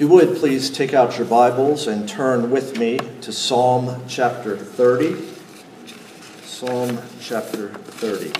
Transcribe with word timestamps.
If 0.00 0.04
you 0.04 0.12
would, 0.14 0.36
please 0.36 0.70
take 0.70 0.94
out 0.94 1.18
your 1.18 1.26
Bibles 1.26 1.86
and 1.86 2.08
turn 2.08 2.50
with 2.50 2.78
me 2.78 2.98
to 3.20 3.34
Psalm 3.34 4.02
chapter 4.08 4.56
30. 4.56 5.28
Psalm 6.42 6.98
chapter 7.20 7.68
30. 7.68 8.32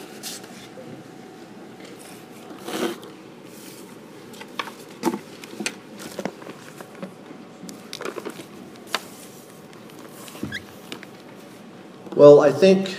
Well, 12.17 12.41
I 12.41 12.53
think 12.53 12.97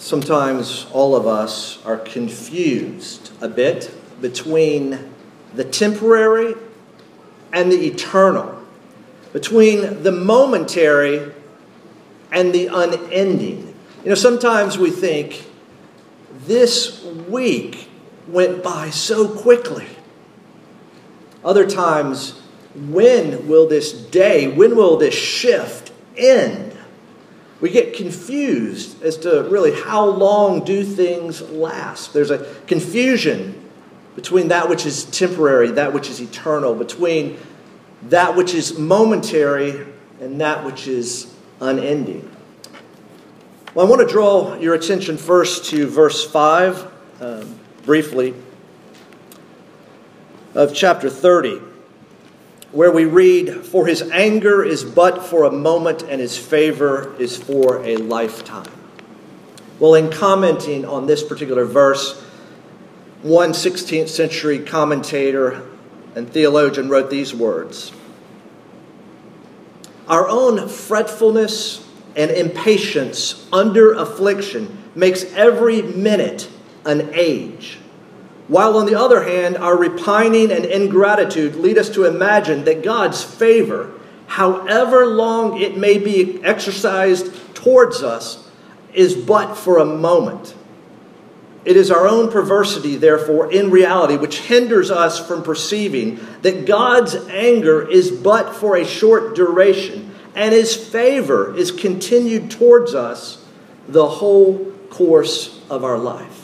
sometimes 0.00 0.88
all 0.90 1.14
of 1.14 1.28
us 1.28 1.78
are 1.84 1.98
confused 1.98 3.30
a 3.40 3.46
bit 3.46 3.94
between 4.20 5.14
the 5.54 5.62
temporary 5.62 6.56
and 7.52 7.70
the 7.70 7.86
eternal, 7.86 8.58
between 9.32 10.02
the 10.02 10.12
momentary 10.12 11.32
and 12.30 12.52
the 12.52 12.66
unending. 12.66 13.74
You 14.02 14.08
know, 14.08 14.14
sometimes 14.14 14.78
we 14.78 14.90
think 14.90 15.46
this 16.46 17.02
week 17.04 17.88
went 18.26 18.62
by 18.62 18.90
so 18.90 19.28
quickly. 19.28 19.86
Other 21.44 21.68
times, 21.68 22.40
when 22.74 23.48
will 23.48 23.68
this 23.68 23.92
day, 23.92 24.48
when 24.48 24.76
will 24.76 24.96
this 24.96 25.14
shift 25.14 25.92
end? 26.16 26.76
We 27.60 27.70
get 27.70 27.94
confused 27.94 29.02
as 29.02 29.16
to 29.18 29.44
really 29.44 29.72
how 29.72 30.06
long 30.06 30.64
do 30.64 30.82
things 30.82 31.42
last. 31.42 32.12
There's 32.12 32.30
a 32.30 32.52
confusion 32.66 33.61
between 34.14 34.48
that 34.48 34.68
which 34.68 34.84
is 34.84 35.04
temporary, 35.04 35.70
that 35.72 35.92
which 35.92 36.10
is 36.10 36.20
eternal, 36.20 36.74
between 36.74 37.38
that 38.04 38.36
which 38.36 38.54
is 38.54 38.78
momentary 38.78 39.86
and 40.20 40.40
that 40.40 40.64
which 40.64 40.86
is 40.86 41.32
unending. 41.60 42.28
Well, 43.74 43.86
I 43.86 43.88
want 43.88 44.06
to 44.06 44.12
draw 44.12 44.58
your 44.58 44.74
attention 44.74 45.16
first 45.16 45.70
to 45.70 45.86
verse 45.86 46.24
5, 46.24 46.92
um, 47.20 47.58
briefly, 47.84 48.34
of 50.54 50.74
chapter 50.74 51.08
30, 51.08 51.58
where 52.72 52.92
we 52.92 53.06
read, 53.06 53.64
For 53.64 53.86
his 53.86 54.02
anger 54.10 54.62
is 54.62 54.84
but 54.84 55.24
for 55.24 55.44
a 55.44 55.50
moment, 55.50 56.02
and 56.02 56.20
his 56.20 56.36
favor 56.36 57.14
is 57.18 57.36
for 57.36 57.82
a 57.82 57.96
lifetime. 57.96 58.70
Well, 59.78 59.94
in 59.94 60.10
commenting 60.10 60.84
on 60.84 61.06
this 61.06 61.22
particular 61.22 61.64
verse, 61.64 62.22
one 63.22 63.52
16th 63.52 64.08
century 64.08 64.58
commentator 64.58 65.62
and 66.16 66.30
theologian 66.30 66.88
wrote 66.88 67.08
these 67.08 67.32
words 67.32 67.92
Our 70.08 70.28
own 70.28 70.68
fretfulness 70.68 71.88
and 72.16 72.30
impatience 72.30 73.48
under 73.52 73.94
affliction 73.94 74.78
makes 74.94 75.24
every 75.34 75.82
minute 75.82 76.48
an 76.84 77.10
age. 77.14 77.78
While 78.48 78.76
on 78.76 78.86
the 78.86 78.96
other 78.96 79.22
hand, 79.22 79.56
our 79.56 79.76
repining 79.76 80.50
and 80.50 80.64
ingratitude 80.64 81.54
lead 81.54 81.78
us 81.78 81.88
to 81.90 82.04
imagine 82.04 82.64
that 82.64 82.82
God's 82.82 83.22
favor, 83.22 83.92
however 84.26 85.06
long 85.06 85.60
it 85.60 85.76
may 85.76 85.96
be 85.96 86.42
exercised 86.44 87.32
towards 87.54 88.02
us, 88.02 88.50
is 88.92 89.14
but 89.14 89.54
for 89.54 89.78
a 89.78 89.86
moment 89.86 90.54
it 91.64 91.76
is 91.76 91.90
our 91.90 92.08
own 92.08 92.30
perversity, 92.30 92.96
therefore, 92.96 93.52
in 93.52 93.70
reality, 93.70 94.16
which 94.16 94.40
hinders 94.40 94.90
us 94.90 95.24
from 95.24 95.42
perceiving 95.42 96.20
that 96.42 96.66
God's 96.66 97.14
anger 97.14 97.88
is 97.88 98.10
but 98.10 98.54
for 98.54 98.76
a 98.76 98.84
short 98.84 99.36
duration, 99.36 100.12
and 100.34 100.52
his 100.52 100.74
favor 100.74 101.56
is 101.56 101.70
continued 101.70 102.50
towards 102.50 102.94
us 102.94 103.44
the 103.86 104.08
whole 104.08 104.72
course 104.90 105.60
of 105.70 105.84
our 105.84 105.98
life. 105.98 106.38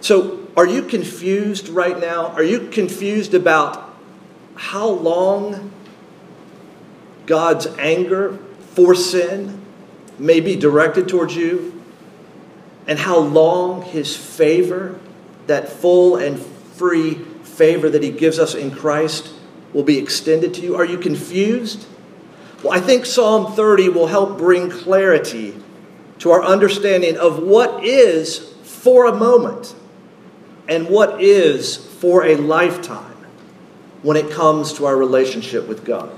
So, 0.00 0.40
are 0.56 0.66
you 0.66 0.82
confused 0.82 1.68
right 1.68 1.98
now? 1.98 2.26
Are 2.28 2.42
you 2.42 2.68
confused 2.68 3.34
about 3.34 3.94
how 4.56 4.88
long 4.88 5.72
God's 7.26 7.66
anger 7.78 8.36
for 8.74 8.96
sin 8.96 9.60
may 10.18 10.40
be 10.40 10.56
directed 10.56 11.08
towards 11.08 11.36
you? 11.36 11.81
And 12.86 12.98
how 12.98 13.18
long 13.18 13.82
his 13.82 14.16
favor, 14.16 14.98
that 15.46 15.68
full 15.68 16.16
and 16.16 16.38
free 16.38 17.14
favor 17.14 17.88
that 17.90 18.02
he 18.02 18.10
gives 18.10 18.38
us 18.38 18.54
in 18.54 18.70
Christ, 18.70 19.32
will 19.72 19.82
be 19.82 19.98
extended 19.98 20.54
to 20.54 20.60
you? 20.60 20.76
Are 20.76 20.84
you 20.84 20.98
confused? 20.98 21.86
Well, 22.62 22.72
I 22.72 22.80
think 22.80 23.06
Psalm 23.06 23.52
30 23.52 23.88
will 23.90 24.06
help 24.06 24.38
bring 24.38 24.70
clarity 24.70 25.54
to 26.20 26.30
our 26.30 26.42
understanding 26.42 27.16
of 27.16 27.42
what 27.42 27.84
is 27.84 28.38
for 28.62 29.06
a 29.06 29.14
moment 29.14 29.74
and 30.68 30.88
what 30.88 31.20
is 31.20 31.76
for 31.76 32.24
a 32.24 32.36
lifetime 32.36 33.16
when 34.02 34.16
it 34.16 34.30
comes 34.30 34.72
to 34.74 34.86
our 34.86 34.96
relationship 34.96 35.66
with 35.68 35.84
God. 35.84 36.10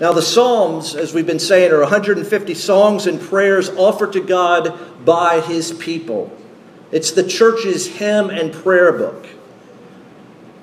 Now, 0.00 0.12
the 0.12 0.22
Psalms, 0.22 0.96
as 0.96 1.14
we've 1.14 1.26
been 1.26 1.38
saying, 1.38 1.70
are 1.70 1.80
150 1.80 2.54
songs 2.54 3.06
and 3.06 3.20
prayers 3.20 3.70
offered 3.70 4.12
to 4.14 4.20
God 4.20 5.04
by 5.04 5.40
His 5.40 5.72
people. 5.72 6.36
It's 6.90 7.12
the 7.12 7.22
church's 7.22 7.86
hymn 7.86 8.28
and 8.30 8.52
prayer 8.52 8.92
book. 8.92 9.26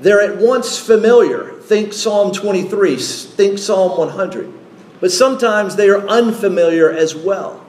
They're 0.02 0.22
at 0.22 0.38
once 0.38 0.78
familiar. 0.78 1.54
Think 1.62 1.94
Psalm 1.94 2.34
23, 2.34 2.98
think 2.98 3.58
Psalm 3.58 3.98
100. 3.98 4.52
But 5.00 5.12
sometimes 5.12 5.78
they 5.78 5.90
are 5.90 6.06
unfamiliar 6.08 6.92
as 6.92 7.16
well. 7.16 7.66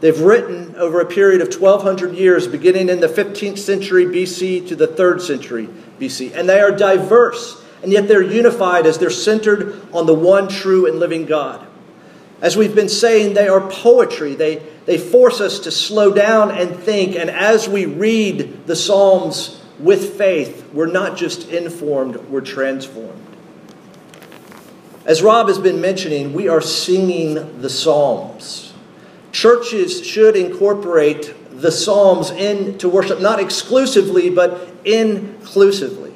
They've 0.00 0.20
written 0.20 0.74
over 0.74 1.00
a 1.00 1.06
period 1.06 1.40
of 1.40 1.54
1,200 1.54 2.16
years, 2.16 2.48
beginning 2.48 2.88
in 2.88 2.98
the 2.98 3.06
15th 3.06 3.58
century 3.58 4.04
BC 4.06 4.66
to 4.66 4.74
the 4.74 4.88
3rd 4.88 5.20
century 5.20 5.68
BC. 6.00 6.34
And 6.34 6.48
they 6.48 6.60
are 6.60 6.72
diverse 6.72 7.61
and 7.82 7.92
yet 7.92 8.08
they're 8.08 8.22
unified 8.22 8.86
as 8.86 8.98
they're 8.98 9.10
centered 9.10 9.80
on 9.92 10.06
the 10.06 10.14
one 10.14 10.48
true 10.48 10.86
and 10.86 10.98
living 10.98 11.26
God. 11.26 11.66
As 12.40 12.56
we've 12.56 12.74
been 12.74 12.88
saying, 12.88 13.34
they 13.34 13.48
are 13.48 13.60
poetry. 13.70 14.34
They, 14.34 14.56
they 14.84 14.98
force 14.98 15.40
us 15.40 15.60
to 15.60 15.70
slow 15.70 16.12
down 16.12 16.50
and 16.50 16.76
think. 16.76 17.14
And 17.14 17.30
as 17.30 17.68
we 17.68 17.86
read 17.86 18.66
the 18.66 18.74
Psalms 18.74 19.62
with 19.78 20.16
faith, 20.18 20.68
we're 20.72 20.86
not 20.86 21.16
just 21.16 21.48
informed, 21.48 22.16
we're 22.16 22.40
transformed. 22.40 23.20
As 25.04 25.22
Rob 25.22 25.48
has 25.48 25.58
been 25.58 25.80
mentioning, 25.80 26.32
we 26.32 26.48
are 26.48 26.60
singing 26.60 27.60
the 27.60 27.70
Psalms. 27.70 28.72
Churches 29.32 30.04
should 30.06 30.36
incorporate 30.36 31.34
the 31.50 31.72
Psalms 31.72 32.30
into 32.30 32.88
worship, 32.88 33.20
not 33.20 33.40
exclusively, 33.40 34.30
but 34.30 34.68
inclusively. 34.84 36.11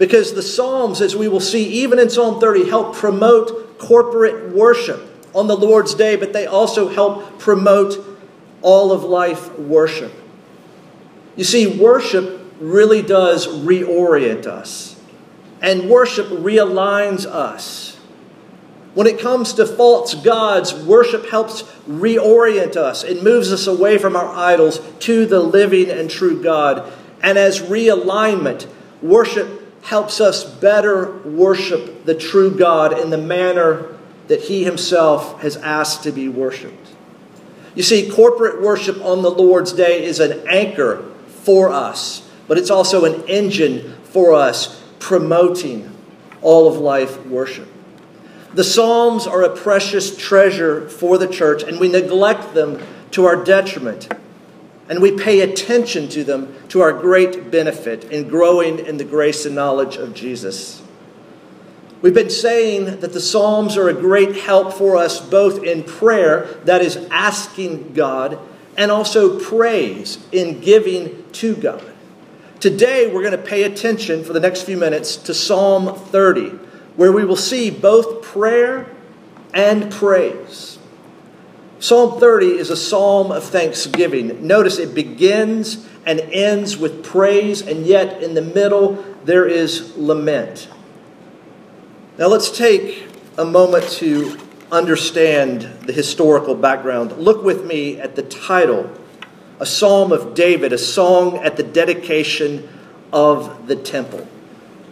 Because 0.00 0.32
the 0.32 0.42
Psalms, 0.42 1.02
as 1.02 1.14
we 1.14 1.28
will 1.28 1.40
see 1.40 1.62
even 1.82 1.98
in 1.98 2.08
Psalm 2.08 2.40
30, 2.40 2.70
help 2.70 2.96
promote 2.96 3.78
corporate 3.78 4.48
worship 4.48 4.98
on 5.34 5.46
the 5.46 5.54
Lord's 5.56 5.94
day, 5.94 6.16
but 6.16 6.32
they 6.32 6.46
also 6.46 6.88
help 6.88 7.38
promote 7.38 8.02
all 8.62 8.92
of 8.92 9.04
life 9.04 9.56
worship. 9.58 10.10
You 11.36 11.44
see, 11.44 11.78
worship 11.78 12.40
really 12.58 13.02
does 13.02 13.46
reorient 13.46 14.46
us, 14.46 14.98
and 15.60 15.90
worship 15.90 16.28
realigns 16.28 17.26
us. 17.26 17.98
When 18.94 19.06
it 19.06 19.20
comes 19.20 19.52
to 19.52 19.66
false 19.66 20.14
gods, 20.14 20.72
worship 20.72 21.28
helps 21.28 21.62
reorient 21.86 22.74
us. 22.74 23.04
It 23.04 23.22
moves 23.22 23.52
us 23.52 23.66
away 23.66 23.98
from 23.98 24.16
our 24.16 24.34
idols 24.34 24.80
to 25.00 25.26
the 25.26 25.40
living 25.40 25.90
and 25.90 26.08
true 26.08 26.42
God. 26.42 26.90
And 27.22 27.36
as 27.36 27.60
realignment, 27.60 28.66
worship 29.02 29.58
helps 29.82 30.20
us 30.20 30.44
better 30.44 31.18
worship 31.18 32.04
the 32.04 32.14
true 32.14 32.56
God 32.56 32.98
in 32.98 33.10
the 33.10 33.18
manner 33.18 33.96
that 34.28 34.42
He 34.42 34.64
Himself 34.64 35.40
has 35.42 35.56
asked 35.56 36.02
to 36.04 36.12
be 36.12 36.28
worshiped. 36.28 36.88
You 37.74 37.82
see, 37.82 38.10
corporate 38.10 38.60
worship 38.60 39.02
on 39.02 39.22
the 39.22 39.30
Lord's 39.30 39.72
Day 39.72 40.04
is 40.04 40.20
an 40.20 40.46
anchor 40.48 41.04
for 41.26 41.70
us, 41.70 42.28
but 42.46 42.58
it's 42.58 42.70
also 42.70 43.04
an 43.04 43.28
engine 43.28 43.94
for 44.04 44.34
us 44.34 44.82
promoting 44.98 45.96
all 46.42 46.68
of 46.68 46.78
life 46.78 47.24
worship. 47.26 47.68
The 48.54 48.64
Psalms 48.64 49.26
are 49.26 49.42
a 49.42 49.56
precious 49.56 50.16
treasure 50.16 50.88
for 50.88 51.18
the 51.18 51.28
church, 51.28 51.62
and 51.62 51.78
we 51.78 51.88
neglect 51.88 52.54
them 52.54 52.82
to 53.12 53.24
our 53.24 53.36
detriment 53.36 54.08
and 54.90 55.00
we 55.00 55.12
pay 55.12 55.40
attention 55.40 56.08
to 56.08 56.24
them 56.24 56.52
to 56.68 56.80
our 56.80 56.92
great 56.92 57.48
benefit 57.48 58.04
in 58.10 58.28
growing 58.28 58.80
in 58.80 58.96
the 58.96 59.04
grace 59.04 59.46
and 59.46 59.54
knowledge 59.54 59.96
of 59.96 60.12
Jesus. 60.12 60.82
We've 62.02 62.12
been 62.12 62.28
saying 62.28 62.98
that 62.98 63.12
the 63.12 63.20
Psalms 63.20 63.76
are 63.76 63.88
a 63.88 63.94
great 63.94 64.34
help 64.34 64.72
for 64.72 64.96
us 64.96 65.20
both 65.20 65.62
in 65.62 65.84
prayer, 65.84 66.58
that 66.64 66.82
is, 66.82 66.96
asking 67.12 67.92
God, 67.92 68.40
and 68.76 68.90
also 68.90 69.38
praise 69.38 70.18
in 70.32 70.60
giving 70.60 71.24
to 71.32 71.54
God. 71.54 71.84
Today, 72.58 73.06
we're 73.06 73.22
going 73.22 73.30
to 73.30 73.38
pay 73.38 73.62
attention 73.62 74.24
for 74.24 74.32
the 74.32 74.40
next 74.40 74.62
few 74.62 74.76
minutes 74.76 75.14
to 75.16 75.34
Psalm 75.34 75.94
30, 75.94 76.48
where 76.96 77.12
we 77.12 77.24
will 77.24 77.36
see 77.36 77.70
both 77.70 78.22
prayer 78.22 78.90
and 79.54 79.92
praise. 79.92 80.79
Psalm 81.80 82.20
30 82.20 82.58
is 82.58 82.68
a 82.68 82.76
psalm 82.76 83.32
of 83.32 83.42
thanksgiving. 83.42 84.46
Notice 84.46 84.78
it 84.78 84.94
begins 84.94 85.88
and 86.04 86.20
ends 86.20 86.76
with 86.76 87.02
praise, 87.02 87.62
and 87.62 87.86
yet 87.86 88.22
in 88.22 88.34
the 88.34 88.42
middle 88.42 89.02
there 89.24 89.46
is 89.46 89.96
lament. 89.96 90.68
Now 92.18 92.26
let's 92.26 92.56
take 92.56 93.08
a 93.38 93.46
moment 93.46 93.88
to 93.92 94.38
understand 94.70 95.62
the 95.86 95.92
historical 95.94 96.54
background. 96.54 97.12
Look 97.16 97.42
with 97.42 97.64
me 97.64 97.98
at 97.98 98.14
the 98.14 98.22
title 98.22 98.90
a 99.58 99.66
psalm 99.66 100.10
of 100.10 100.34
David, 100.34 100.72
a 100.72 100.78
song 100.78 101.36
at 101.38 101.56
the 101.56 101.62
dedication 101.62 102.66
of 103.12 103.66
the 103.66 103.76
temple. 103.76 104.26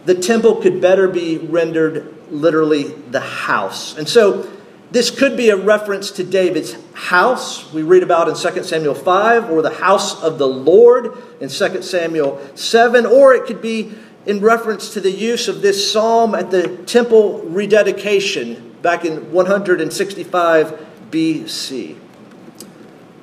The 0.05 0.15
temple 0.15 0.57
could 0.57 0.79
better 0.79 1.07
be 1.07 1.37
rendered 1.37 2.15
literally 2.29 2.83
the 2.83 3.19
house. 3.19 3.97
And 3.97 4.07
so 4.07 4.47
this 4.91 5.11
could 5.11 5.37
be 5.37 5.49
a 5.49 5.55
reference 5.55 6.11
to 6.11 6.23
David's 6.23 6.75
house, 6.93 7.71
we 7.73 7.83
read 7.83 8.03
about 8.03 8.27
in 8.27 8.35
2 8.35 8.63
Samuel 8.63 8.95
5, 8.95 9.51
or 9.51 9.61
the 9.61 9.75
house 9.75 10.21
of 10.23 10.37
the 10.37 10.47
Lord 10.47 11.17
in 11.39 11.49
2 11.49 11.81
Samuel 11.81 12.41
7, 12.55 13.05
or 13.05 13.33
it 13.33 13.45
could 13.45 13.61
be 13.61 13.93
in 14.25 14.39
reference 14.39 14.93
to 14.93 15.01
the 15.01 15.11
use 15.11 15.47
of 15.47 15.61
this 15.61 15.91
psalm 15.91 16.35
at 16.35 16.51
the 16.51 16.77
temple 16.85 17.41
rededication 17.43 18.75
back 18.81 19.05
in 19.05 19.31
165 19.31 20.87
BC. 21.11 21.95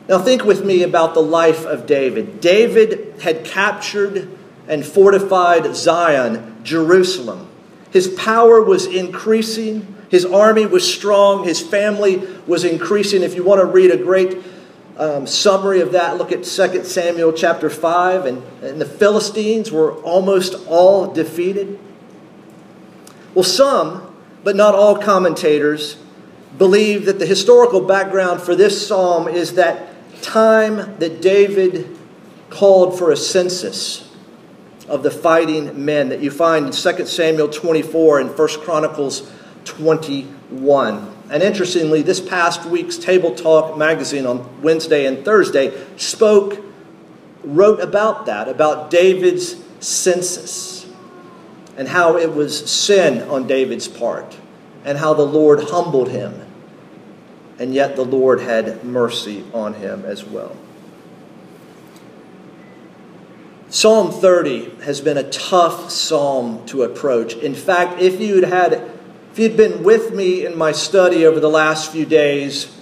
Now, 0.09 0.19
think 0.19 0.45
with 0.45 0.65
me 0.65 0.85
about 0.85 1.15
the 1.15 1.23
life 1.23 1.65
of 1.65 1.87
David. 1.87 2.41
David 2.41 3.21
had 3.21 3.45
captured 3.45 4.29
and 4.69 4.87
fortified 4.87 5.75
Zion, 5.75 6.59
Jerusalem. 6.63 7.49
His 7.91 8.09
power 8.09 8.63
was 8.63 8.87
increasing. 8.87 9.96
His 10.09 10.25
army 10.25 10.67
was 10.67 10.91
strong. 10.93 11.45
His 11.45 11.61
family 11.61 12.19
was 12.47 12.65
increasing. 12.65 13.23
If 13.23 13.35
you 13.35 13.45
want 13.45 13.61
to 13.61 13.67
read 13.67 13.91
a 13.91 13.97
great 13.97 14.39
um, 14.97 15.27
summary 15.27 15.81
of 15.81 15.93
that, 15.93 16.17
look 16.17 16.33
at 16.33 16.45
2 16.45 16.85
Samuel 16.85 17.33
chapter 17.33 17.69
5. 17.69 18.27
And, 18.27 18.43
and 18.63 18.81
the 18.81 18.87
Philistines 18.87 19.73
were 19.73 19.95
almost 20.03 20.55
all 20.67 21.13
defeated. 21.13 21.79
Well, 23.35 23.45
some, 23.45 24.15
but 24.45 24.57
not 24.57 24.75
all 24.75 24.97
commentators, 24.97 25.97
believe 26.57 27.05
that 27.07 27.19
the 27.19 27.27
historical 27.27 27.81
background 27.81 28.41
for 28.41 28.55
this 28.55 28.87
psalm 28.87 29.29
is 29.29 29.55
that 29.55 29.89
time 30.23 30.99
that 30.99 31.21
David 31.21 31.97
called 32.49 32.99
for 32.99 33.11
a 33.11 33.17
census 33.17 34.11
of 34.89 35.03
the 35.03 35.11
fighting 35.11 35.85
men 35.85 36.09
that 36.09 36.21
you 36.21 36.31
find 36.31 36.67
in 36.67 36.73
2 36.73 37.07
Samuel 37.07 37.49
24 37.49 38.21
and 38.21 38.39
1 38.39 38.49
Chronicles 38.61 39.31
21. 39.67 41.15
And 41.29 41.43
interestingly, 41.43 42.03
this 42.03 42.21
past 42.21 42.65
week's 42.65 42.97
Table 42.97 43.35
Talk 43.35 43.77
magazine 43.77 44.27
on 44.27 44.63
Wednesday 44.63 45.07
and 45.07 45.25
Thursday 45.25 45.73
spoke, 45.97 46.63
wrote 47.43 47.81
about 47.81 48.27
that, 48.27 48.49
about 48.49 48.91
David's 48.91 49.57
census, 49.81 50.87
and 51.77 51.89
how 51.89 52.17
it 52.17 52.35
was 52.35 52.71
sin 52.71 53.29
on 53.29 53.47
David's 53.47 53.89
part, 53.89 54.37
and 54.85 54.99
how 54.99 55.15
the 55.15 55.27
Lord 55.27 55.65
humbled 55.65 56.09
him, 56.09 56.43
and 57.59 57.75
yet 57.75 57.97
the 57.97 58.05
Lord 58.05 58.41
had 58.41 58.85
mercy 58.85 59.45
on 59.53 59.75
him 59.75 60.05
as 60.05 60.25
well. 60.25 60.57
Psalm 63.69 64.13
30 64.13 64.83
has 64.85 65.01
been 65.01 65.19
a 65.19 65.29
tough 65.29 65.91
psalm 65.91 66.65
to 66.67 66.85
approach. 66.85 67.35
In 67.35 67.55
fact, 67.55 68.01
if 68.01 68.21
you'd 68.21 68.45
had 68.45 68.96
if 69.37 69.41
you'd 69.41 69.55
been 69.59 69.85
with 69.85 70.15
me 70.15 70.47
in 70.47 70.57
my 70.57 70.73
study 70.73 71.27
over 71.27 71.39
the 71.39 71.51
last 71.51 71.93
few 71.93 72.07
days, 72.07 72.75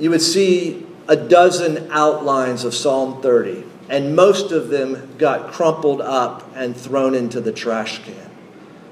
you 0.00 0.10
would 0.10 0.20
see 0.20 0.84
a 1.06 1.14
dozen 1.14 1.88
outlines 1.92 2.64
of 2.64 2.74
Psalm 2.74 3.22
30, 3.22 3.62
and 3.88 4.16
most 4.16 4.50
of 4.50 4.68
them 4.70 5.14
got 5.16 5.52
crumpled 5.52 6.00
up 6.00 6.42
and 6.56 6.76
thrown 6.76 7.14
into 7.14 7.40
the 7.40 7.52
trash 7.52 8.02
can. 8.02 8.32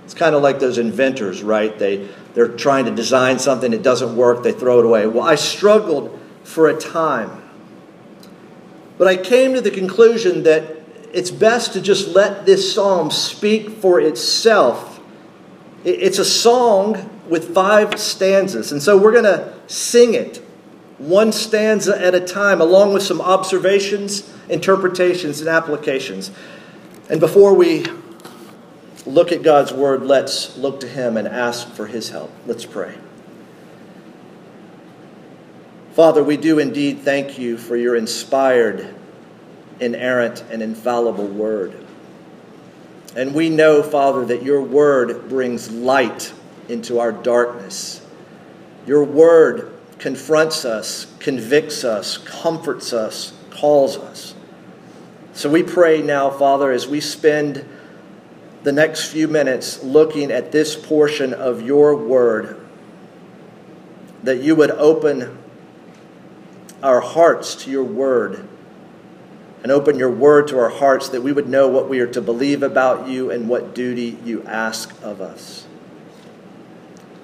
It's 0.05 0.15
kind 0.15 0.37
of 0.37 0.43
like 0.43 0.61
those 0.61 0.79
inventors, 0.79 1.43
right? 1.43 1.77
They, 1.77 2.09
they're 2.35 2.47
trying 2.47 2.85
to 2.85 2.95
design 2.95 3.41
something, 3.41 3.73
it 3.73 3.83
doesn't 3.83 4.15
work, 4.15 4.45
they 4.45 4.53
throw 4.53 4.79
it 4.79 4.85
away. 4.85 5.09
Well, 5.09 5.25
I 5.25 5.35
struggled 5.35 6.17
for 6.45 6.69
a 6.69 6.79
time. 6.79 7.43
But 8.99 9.09
I 9.09 9.17
came 9.17 9.55
to 9.55 9.61
the 9.61 9.73
conclusion 9.73 10.45
that 10.45 10.77
it's 11.13 11.33
best 11.33 11.73
to 11.73 11.81
just 11.81 12.07
let 12.15 12.47
this 12.47 12.73
psalm 12.73 13.11
speak 13.11 13.69
for 13.69 14.01
itself 14.01 14.98
it's 15.89 16.19
a 16.19 16.25
song 16.25 17.11
with 17.29 17.55
five 17.55 17.99
stanzas. 17.99 18.73
And 18.73 18.83
so 18.83 18.97
we're 18.97 19.13
going 19.13 19.25
to 19.25 19.55
sing 19.67 20.15
it 20.15 20.43
one 20.99 21.31
stanza 21.33 22.01
at 22.01 22.15
a 22.15 22.21
time, 22.21 22.61
along 22.61 22.93
with 22.93 23.03
some 23.03 23.21
observations, 23.21 24.33
interpretations, 24.49 25.41
and 25.41 25.49
applications. 25.49 26.31
And 27.09 27.21
before 27.21 27.55
we 27.55 27.87
look 29.07 29.33
at 29.33 29.43
God's 29.43 29.73
word, 29.73 30.03
let's 30.03 30.57
look 30.57 30.81
to 30.81 30.89
Him 30.89 31.17
and 31.17 31.29
ask 31.29 31.69
for 31.69 31.87
His 31.87 32.11
help. 32.11 32.31
Let's 32.47 32.65
pray. 32.65 32.95
Father, 35.93 36.23
we 36.23 36.37
do 36.37 36.59
indeed 36.59 37.01
thank 37.01 37.39
you 37.39 37.57
for 37.57 37.77
your 37.77 37.97
inspired, 37.97 38.95
inerrant, 39.81 40.45
and 40.51 40.63
infallible 40.63 41.27
word. 41.27 41.88
And 43.19 43.35
we 43.35 43.51
know, 43.51 43.83
Father, 43.83 44.25
that 44.27 44.45
your 44.45 44.63
word 44.63 45.29
brings 45.29 45.73
light 45.73 46.33
into 46.69 47.01
our 47.01 47.11
darkness. 47.11 48.01
Your 48.87 49.03
word 49.03 49.77
confronts 49.99 50.65
us, 50.65 51.13
convicts 51.19 51.83
us, 51.83 52.19
comforts 52.19 52.93
us, 52.93 53.33
calls 53.51 53.97
us. 53.97 54.37
So 55.33 55.51
we 55.51 55.65
pray 55.65 56.01
now, 56.01 56.31
Father, 56.31 56.71
as 56.71 56.87
we 56.87 57.01
spend 57.01 57.69
the 58.63 58.71
next 58.71 59.09
few 59.09 59.27
minutes 59.27 59.83
looking 59.83 60.31
at 60.31 60.53
this 60.53 60.77
portion 60.77 61.35
of 61.35 61.61
your 61.61 61.97
word, 61.97 62.65
that 64.23 64.41
you 64.45 64.55
would 64.55 64.71
open 64.71 65.37
our 66.85 67.01
hearts 67.01 67.57
to 67.65 67.71
your 67.73 67.83
word 67.83 68.47
and 69.63 69.73
open 69.73 69.99
your 69.99 70.11
word 70.11 70.49
to 70.49 70.59
our 70.59 70.69
hearts 70.69 71.09
that 71.09 71.23
we 71.23 71.33
would 71.33 71.49
know 71.49 71.69
what 71.69 71.89
we 71.89 72.01
are 72.01 72.07
to 72.07 72.21
believe 72.21 72.63
about 72.63 73.09
you 73.09 73.31
and 73.31 73.49
what 73.49 73.75
duty 73.75 74.19
you 74.25 74.43
ask 74.45 74.93
of 75.03 75.21
us. 75.21 75.67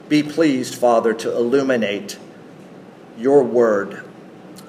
Be 0.09 0.23
pleased, 0.23 0.75
Father, 0.75 1.15
to 1.15 1.35
illuminate 1.35 2.19
your 3.17 3.43
word 3.43 4.05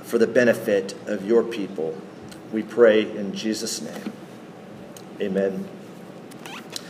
for 0.04 0.18
the 0.18 0.28
benefit 0.28 0.94
of 1.08 1.26
your 1.26 1.44
people. 1.44 2.00
We 2.54 2.62
pray 2.64 3.02
in 3.02 3.34
Jesus' 3.34 3.82
name. 3.82 4.14
Amen. 5.20 5.68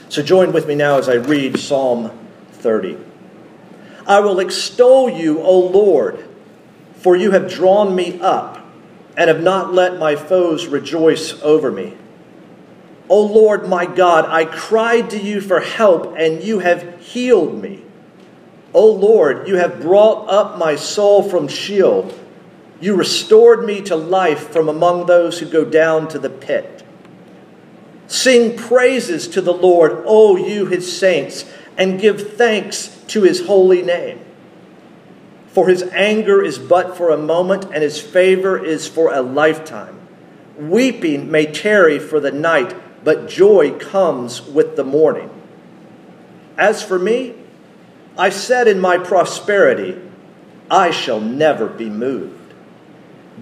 So 0.10 0.22
join 0.22 0.52
with 0.52 0.68
me 0.68 0.76
now 0.76 0.98
as 0.98 1.10
I 1.10 1.16
read 1.16 1.60
Psalm 1.60 2.12
30. 2.52 2.98
I 4.06 4.20
will 4.20 4.40
extol 4.40 5.10
you, 5.10 5.42
O 5.42 5.60
Lord, 5.60 6.28
for 6.98 7.16
you 7.16 7.32
have 7.32 7.50
drawn 7.50 7.96
me 7.96 8.20
up 8.20 8.65
and 9.18 9.28
have 9.30 9.42
not 9.42 9.74
let 9.74 9.98
my 9.98 10.16
foes 10.16 10.68
rejoice 10.68 11.42
over 11.42 11.72
me. 11.72 11.96
O 13.08 13.22
Lord 13.22 13.68
my 13.68 13.86
God, 13.86 14.26
I 14.26 14.46
cried 14.46 15.12
to 15.12 15.20
you 15.20 15.40
for 15.40 15.60
help, 15.60 16.16
and 16.18 16.44
you 16.44 16.60
have 16.60 17.00
healed 17.02 17.62
me. 17.62 17.84
O 18.74 18.92
Lord, 18.92 19.48
you 19.48 19.56
have 19.56 19.82
brought 19.82 20.28
up 20.28 20.58
my 20.58 20.76
soul 20.76 21.24
from 21.24 21.48
Sheol. 21.48 22.14
You 22.82 22.96
restored 22.96 23.64
me 23.64 23.82
to 23.84 23.96
life 23.96 24.50
from 24.50 24.68
among 24.68 25.06
those 25.06 25.40
who 25.40 25.46
go 25.46 25.64
down 25.64 26.08
to 26.10 26.20
the 26.20 26.30
pit. 26.30 26.84
Sing 28.08 28.58
praises 28.58 29.28
to 29.30 29.42
the 29.42 29.54
Lord, 29.54 30.04
O 30.06 30.36
you 30.36 30.66
his 30.66 30.98
saints, 30.98 31.46
and 31.78 32.02
give 32.02 32.34
thanks 32.34 32.88
to 33.08 33.22
his 33.22 33.46
holy 33.46 33.82
name. 33.82 34.25
For 35.56 35.70
his 35.70 35.84
anger 35.94 36.44
is 36.44 36.60
but 36.60 36.98
for 36.98 37.12
a 37.12 37.18
moment, 37.18 37.64
and 37.72 37.82
his 37.82 38.02
favor 38.02 38.62
is 38.62 38.90
for 38.90 39.14
a 39.14 39.22
lifetime. 39.22 39.98
Weeping 40.58 41.32
may 41.32 41.46
tarry 41.46 41.98
for 41.98 42.20
the 42.20 42.34
night, 42.34 42.76
but 43.06 43.30
joy 43.30 43.72
comes 43.80 44.42
with 44.42 44.76
the 44.76 44.84
morning. 44.84 45.30
As 46.58 46.84
for 46.84 47.00
me, 47.00 47.36
I 48.18 48.32
said 48.32 48.68
in 48.68 48.82
my 48.82 48.98
prosperity, 48.98 49.98
I 50.70 50.92
shall 50.92 51.22
never 51.22 51.68
be 51.68 51.90
moved. 51.90 52.54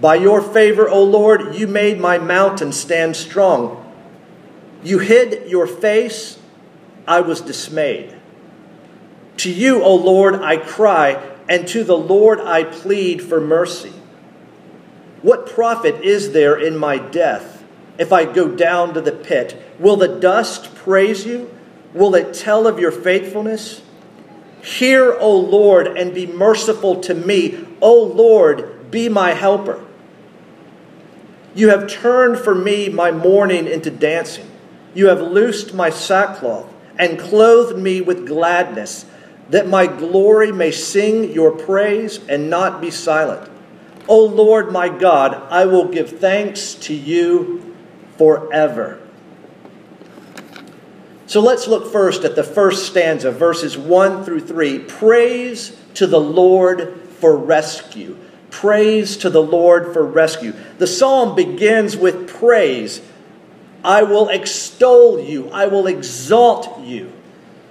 By 0.00 0.14
your 0.14 0.40
favor, 0.40 0.88
O 0.88 1.02
Lord, 1.02 1.56
you 1.56 1.66
made 1.66 1.98
my 1.98 2.18
mountain 2.18 2.70
stand 2.70 3.16
strong. 3.16 3.92
You 4.84 5.00
hid 5.00 5.50
your 5.50 5.66
face, 5.66 6.38
I 7.08 7.22
was 7.22 7.40
dismayed. 7.40 8.14
To 9.38 9.50
you, 9.52 9.82
O 9.82 9.96
Lord, 9.96 10.36
I 10.36 10.58
cry 10.58 11.33
and 11.48 11.66
to 11.68 11.84
the 11.84 11.96
Lord 11.96 12.40
I 12.40 12.64
plead 12.64 13.22
for 13.22 13.40
mercy. 13.40 13.92
What 15.22 15.46
profit 15.46 16.02
is 16.04 16.32
there 16.32 16.56
in 16.56 16.76
my 16.76 16.98
death? 16.98 17.54
if 17.98 18.12
I 18.12 18.24
go 18.24 18.48
down 18.48 18.94
to 18.94 19.00
the 19.00 19.12
pit? 19.12 19.60
Will 19.78 19.96
the 19.96 20.08
dust 20.08 20.74
praise 20.74 21.24
you? 21.24 21.52
Will 21.92 22.14
it 22.14 22.34
tell 22.34 22.66
of 22.66 22.78
your 22.78 22.90
faithfulness? 22.90 23.82
Hear, 24.62 25.12
O 25.12 25.36
Lord, 25.36 25.86
and 25.86 26.14
be 26.14 26.26
merciful 26.26 27.00
to 27.02 27.14
me. 27.14 27.66
O 27.80 28.02
Lord, 28.02 28.90
be 28.90 29.08
my 29.08 29.30
helper. 29.30 29.84
You 31.54 31.68
have 31.68 31.88
turned 31.88 32.38
for 32.38 32.54
me 32.54 32.88
my 32.88 33.12
mourning 33.12 33.66
into 33.66 33.90
dancing. 33.90 34.50
You 34.94 35.08
have 35.08 35.20
loosed 35.20 35.74
my 35.74 35.90
sackcloth 35.90 36.72
and 36.98 37.18
clothed 37.18 37.78
me 37.78 38.00
with 38.00 38.26
gladness, 38.26 39.04
that 39.50 39.68
my 39.68 39.86
glory 39.86 40.52
may 40.52 40.70
sing 40.70 41.32
your 41.32 41.50
praise 41.50 42.18
and 42.28 42.48
not 42.48 42.80
be 42.80 42.90
silent. 42.90 43.50
O 44.08 44.24
Lord 44.24 44.72
my 44.72 44.88
God, 44.88 45.34
I 45.50 45.66
will 45.66 45.88
give 45.88 46.18
thanks 46.18 46.74
to 46.74 46.94
you 46.94 47.74
forever. 48.16 49.00
So 51.26 51.40
let's 51.40 51.66
look 51.66 51.90
first 51.90 52.24
at 52.24 52.36
the 52.36 52.44
first 52.44 52.86
stanza, 52.86 53.30
verses 53.30 53.78
1 53.78 54.24
through 54.24 54.40
3. 54.40 54.80
Praise 54.80 55.76
to 55.94 56.06
the 56.06 56.20
Lord 56.20 57.00
for 57.18 57.36
rescue. 57.36 58.16
Praise 58.50 59.16
to 59.18 59.30
the 59.30 59.42
Lord 59.42 59.92
for 59.92 60.04
rescue. 60.04 60.52
The 60.78 60.86
psalm 60.86 61.34
begins 61.34 61.96
with 61.96 62.28
praise. 62.28 63.00
I 63.82 64.02
will 64.02 64.28
extol 64.28 65.18
you, 65.18 65.50
I 65.50 65.66
will 65.66 65.86
exalt 65.86 66.80
you. 66.80 67.12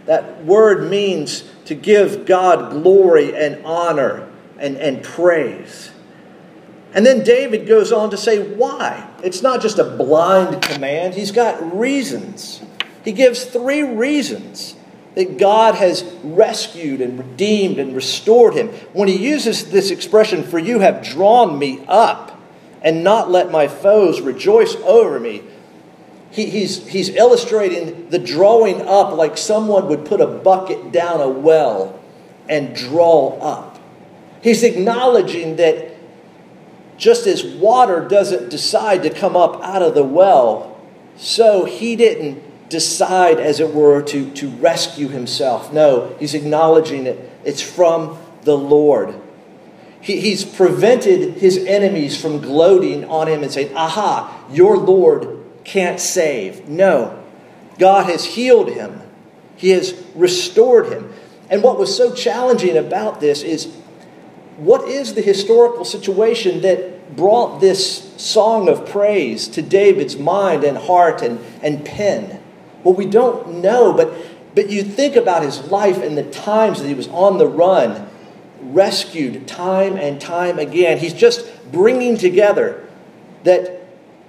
That 0.06 0.44
word 0.44 0.90
means 0.90 1.44
to 1.66 1.76
give 1.76 2.26
God 2.26 2.72
glory 2.72 3.36
and 3.36 3.66
honor 3.66 4.30
and, 4.58 4.78
and 4.78 5.04
praise. 5.04 5.92
And 6.94 7.06
then 7.06 7.24
David 7.24 7.68
goes 7.68 7.92
on 7.92 8.12
to 8.12 8.18
say 8.18 8.54
why. 8.54 9.10
It's 9.24 9.42
not 9.42 9.62
just 9.62 9.80
a 9.80 9.84
blind 9.84 10.62
command, 10.62 11.16
he's 11.16 11.32
got 11.32 11.78
reasons. 11.78 12.62
He 13.04 13.12
gives 13.12 13.44
three 13.44 13.84
reasons 13.84 14.76
that 15.16 15.38
God 15.38 15.76
has 15.76 16.04
rescued 16.24 17.02
and 17.02 17.20
redeemed 17.20 17.78
and 17.78 17.96
restored 17.96 18.56
him. 18.56 18.70
When 18.94 19.08
he 19.08 19.18
uses 19.18 19.70
this 19.70 19.92
expression, 19.92 20.44
for 20.44 20.58
you 20.58 20.80
have 20.80 21.04
drawn 21.04 21.60
me 21.60 21.84
up 21.88 22.40
and 22.82 23.04
not 23.04 23.30
let 23.30 23.52
my 23.52 23.68
foes 23.68 24.22
rejoice 24.22 24.76
over 24.76 25.20
me, 25.20 25.44
he, 26.34 26.48
he's, 26.48 26.88
he's 26.88 27.10
illustrating 27.10 28.10
the 28.10 28.18
drawing 28.18 28.82
up 28.82 29.14
like 29.14 29.38
someone 29.38 29.88
would 29.88 30.04
put 30.04 30.20
a 30.20 30.26
bucket 30.26 30.92
down 30.92 31.22
a 31.22 31.30
well 31.30 32.00
and 32.50 32.76
draw 32.76 33.38
up. 33.38 33.80
He's 34.42 34.64
acknowledging 34.64 35.58
that 35.58 35.96
just 36.98 37.28
as 37.28 37.46
water 37.46 38.08
doesn't 38.08 38.50
decide 38.50 39.04
to 39.04 39.12
come 39.12 39.36
up 39.36 39.62
out 39.62 39.84
of 39.84 39.94
the 39.94 40.04
well, 40.04 40.82
so 41.18 41.66
he 41.66 41.96
didn't 41.96 42.42
decide, 42.68 43.40
as 43.40 43.60
it 43.60 43.72
were, 43.72 44.02
to, 44.02 44.32
to 44.32 44.50
rescue 44.50 45.10
himself. 45.10 45.72
No, 45.72 46.16
he's 46.20 46.34
acknowledging 46.34 47.06
it. 47.06 47.30
It's 47.46 47.62
from 47.62 48.18
the 48.42 48.58
Lord. 48.58 49.14
He, 50.02 50.20
he's 50.20 50.44
prevented 50.44 51.36
his 51.36 51.60
enemies 51.60 52.20
from 52.20 52.42
gloating 52.42 53.06
on 53.06 53.28
him 53.28 53.44
and 53.44 53.52
saying, 53.52 53.76
Aha, 53.76 54.48
your 54.52 54.78
Lord 54.78 55.43
can't 55.64 56.00
save. 56.00 56.68
No, 56.68 57.24
God 57.80 58.10
has 58.10 58.26
healed 58.26 58.70
him, 58.70 59.02
He 59.56 59.70
has 59.70 60.04
restored 60.16 60.92
him. 60.92 61.14
And 61.50 61.62
what 61.62 61.78
was 61.78 61.96
so 61.96 62.14
challenging 62.14 62.78
about 62.78 63.20
this 63.20 63.44
is 63.44 63.76
what 64.58 64.88
is 64.88 65.14
the 65.14 65.22
historical 65.22 65.86
situation 65.86 66.62
that 66.62 67.16
brought 67.16 67.60
this 67.60 68.14
song 68.22 68.70
of 68.70 68.88
praise 68.88 69.48
to 69.50 69.62
David's 69.62 70.16
mind 70.16 70.64
and 70.64 70.78
heart 70.78 71.22
and, 71.22 71.40
and 71.62 71.86
pen? 71.86 72.42
Well, 72.84 72.94
we 72.94 73.06
don't 73.06 73.62
know, 73.62 73.94
but, 73.94 74.14
but 74.56 74.70
you 74.70 74.84
think 74.84 75.16
about 75.16 75.44
his 75.44 75.72
life 75.72 75.98
and 75.98 76.18
the 76.18 76.24
times 76.24 76.82
that 76.82 76.88
he 76.88 76.94
was 76.94 77.08
on 77.10 77.38
the 77.38 77.48
run, 77.48 78.08
rescued 78.62 79.48
time 79.48 79.96
and 79.96 80.20
time 80.20 80.60
again. 80.60 80.98
He's 80.98 81.14
just 81.14 81.46
bringing 81.72 82.18
together 82.18 82.88
that 83.44 83.83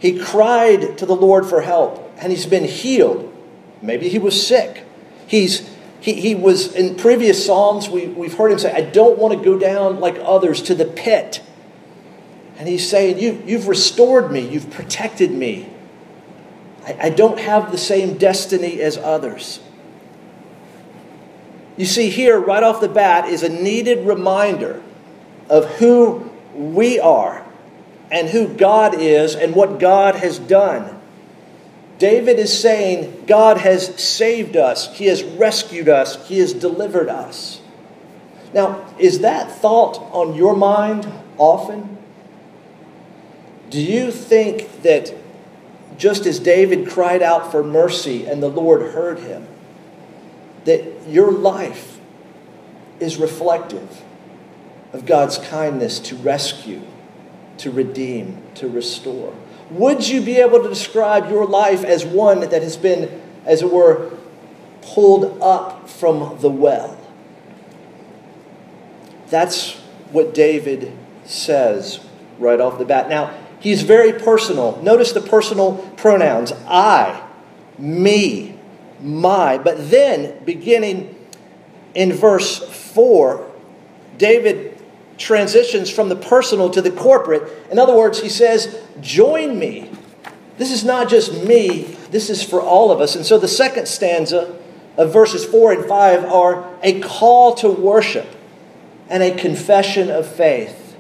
he 0.04 0.18
cried 0.18 0.98
to 0.98 1.06
the 1.06 1.16
Lord 1.16 1.46
for 1.46 1.62
help 1.62 2.12
and 2.18 2.30
he's 2.30 2.44
been 2.44 2.64
healed. 2.64 3.34
Maybe 3.80 4.10
he 4.10 4.18
was 4.18 4.46
sick. 4.46 4.84
He's 5.26 5.66
he, 5.98 6.12
he 6.12 6.34
was 6.34 6.74
in 6.74 6.96
previous 6.96 7.46
Psalms, 7.46 7.88
we, 7.88 8.08
we've 8.08 8.34
heard 8.34 8.52
him 8.52 8.58
say, 8.58 8.70
I 8.70 8.82
don't 8.82 9.18
want 9.18 9.32
to 9.32 9.42
go 9.42 9.58
down 9.58 10.00
like 10.00 10.18
others 10.22 10.60
to 10.64 10.74
the 10.74 10.84
pit. 10.84 11.42
And 12.58 12.68
he's 12.68 12.86
saying, 12.86 13.18
you, 13.18 13.42
You've 13.46 13.66
restored 13.66 14.30
me, 14.30 14.46
you've 14.46 14.70
protected 14.70 15.30
me. 15.30 15.70
I, 16.86 16.96
I 17.04 17.08
don't 17.08 17.40
have 17.40 17.72
the 17.72 17.78
same 17.78 18.18
destiny 18.18 18.82
as 18.82 18.98
others. 18.98 19.58
You 21.78 21.86
see, 21.86 22.10
here, 22.10 22.38
right 22.38 22.62
off 22.62 22.82
the 22.82 22.90
bat, 22.90 23.30
is 23.30 23.42
a 23.42 23.48
needed 23.48 24.06
reminder 24.06 24.82
of 25.48 25.64
who 25.76 26.30
we 26.54 27.00
are 27.00 27.43
and 28.10 28.28
who 28.28 28.48
God 28.48 28.94
is 29.00 29.34
and 29.34 29.54
what 29.54 29.78
God 29.78 30.16
has 30.16 30.38
done. 30.38 31.00
David 31.98 32.38
is 32.38 32.58
saying, 32.58 33.24
God 33.26 33.58
has 33.58 34.02
saved 34.02 34.56
us, 34.56 34.96
He 34.96 35.06
has 35.06 35.22
rescued 35.22 35.88
us, 35.88 36.26
He 36.28 36.38
has 36.38 36.52
delivered 36.52 37.08
us. 37.08 37.60
Now, 38.52 38.86
is 38.98 39.20
that 39.20 39.50
thought 39.50 39.98
on 40.12 40.34
your 40.34 40.56
mind 40.56 41.10
often? 41.38 41.98
Do 43.70 43.80
you 43.80 44.10
think 44.12 44.82
that 44.82 45.12
just 45.96 46.26
as 46.26 46.38
David 46.38 46.88
cried 46.88 47.22
out 47.22 47.50
for 47.50 47.62
mercy 47.62 48.26
and 48.26 48.42
the 48.42 48.48
Lord 48.48 48.82
heard 48.92 49.18
him, 49.20 49.46
that 50.64 51.08
your 51.08 51.30
life 51.30 51.98
is 53.00 53.16
reflective 53.16 54.02
of 54.92 55.06
God's 55.06 55.38
kindness 55.38 55.98
to 56.00 56.16
rescue, 56.16 56.82
to 57.58 57.70
redeem, 57.70 58.42
to 58.56 58.68
restore? 58.68 59.34
Would 59.70 60.06
you 60.06 60.20
be 60.20 60.36
able 60.36 60.62
to 60.62 60.68
describe 60.68 61.30
your 61.30 61.46
life 61.46 61.84
as 61.84 62.04
one 62.04 62.40
that 62.40 62.62
has 62.62 62.76
been, 62.76 63.20
as 63.44 63.62
it 63.62 63.70
were, 63.70 64.12
pulled 64.82 65.40
up 65.42 65.88
from 65.88 66.38
the 66.40 66.50
well? 66.50 66.98
That's 69.28 69.74
what 70.12 70.34
David 70.34 70.92
says 71.24 72.00
right 72.38 72.60
off 72.60 72.78
the 72.78 72.84
bat. 72.84 73.08
Now, 73.08 73.36
he's 73.58 73.82
very 73.82 74.12
personal. 74.12 74.80
Notice 74.82 75.12
the 75.12 75.20
personal 75.20 75.78
pronouns 75.96 76.52
I, 76.68 77.26
me, 77.78 78.58
my. 79.00 79.58
But 79.58 79.90
then, 79.90 80.44
beginning 80.44 81.16
in 81.94 82.12
verse 82.12 82.58
4, 82.92 83.50
David 84.18 84.73
transitions 85.18 85.90
from 85.90 86.08
the 86.08 86.16
personal 86.16 86.70
to 86.70 86.82
the 86.82 86.90
corporate. 86.90 87.42
In 87.70 87.78
other 87.78 87.94
words, 87.94 88.20
he 88.20 88.28
says, 88.28 88.80
Join 89.00 89.58
me. 89.58 89.90
This 90.56 90.70
is 90.70 90.84
not 90.84 91.08
just 91.08 91.44
me, 91.44 91.96
this 92.10 92.30
is 92.30 92.42
for 92.42 92.60
all 92.60 92.90
of 92.90 93.00
us. 93.00 93.16
And 93.16 93.26
so 93.26 93.38
the 93.38 93.48
second 93.48 93.88
stanza 93.88 94.56
of 94.96 95.12
verses 95.12 95.44
4 95.44 95.72
and 95.72 95.84
5 95.84 96.24
are 96.24 96.68
a 96.82 97.00
call 97.00 97.54
to 97.56 97.68
worship 97.68 98.26
and 99.08 99.22
a 99.22 99.34
confession 99.34 100.10
of 100.10 100.26
faith. 100.26 100.96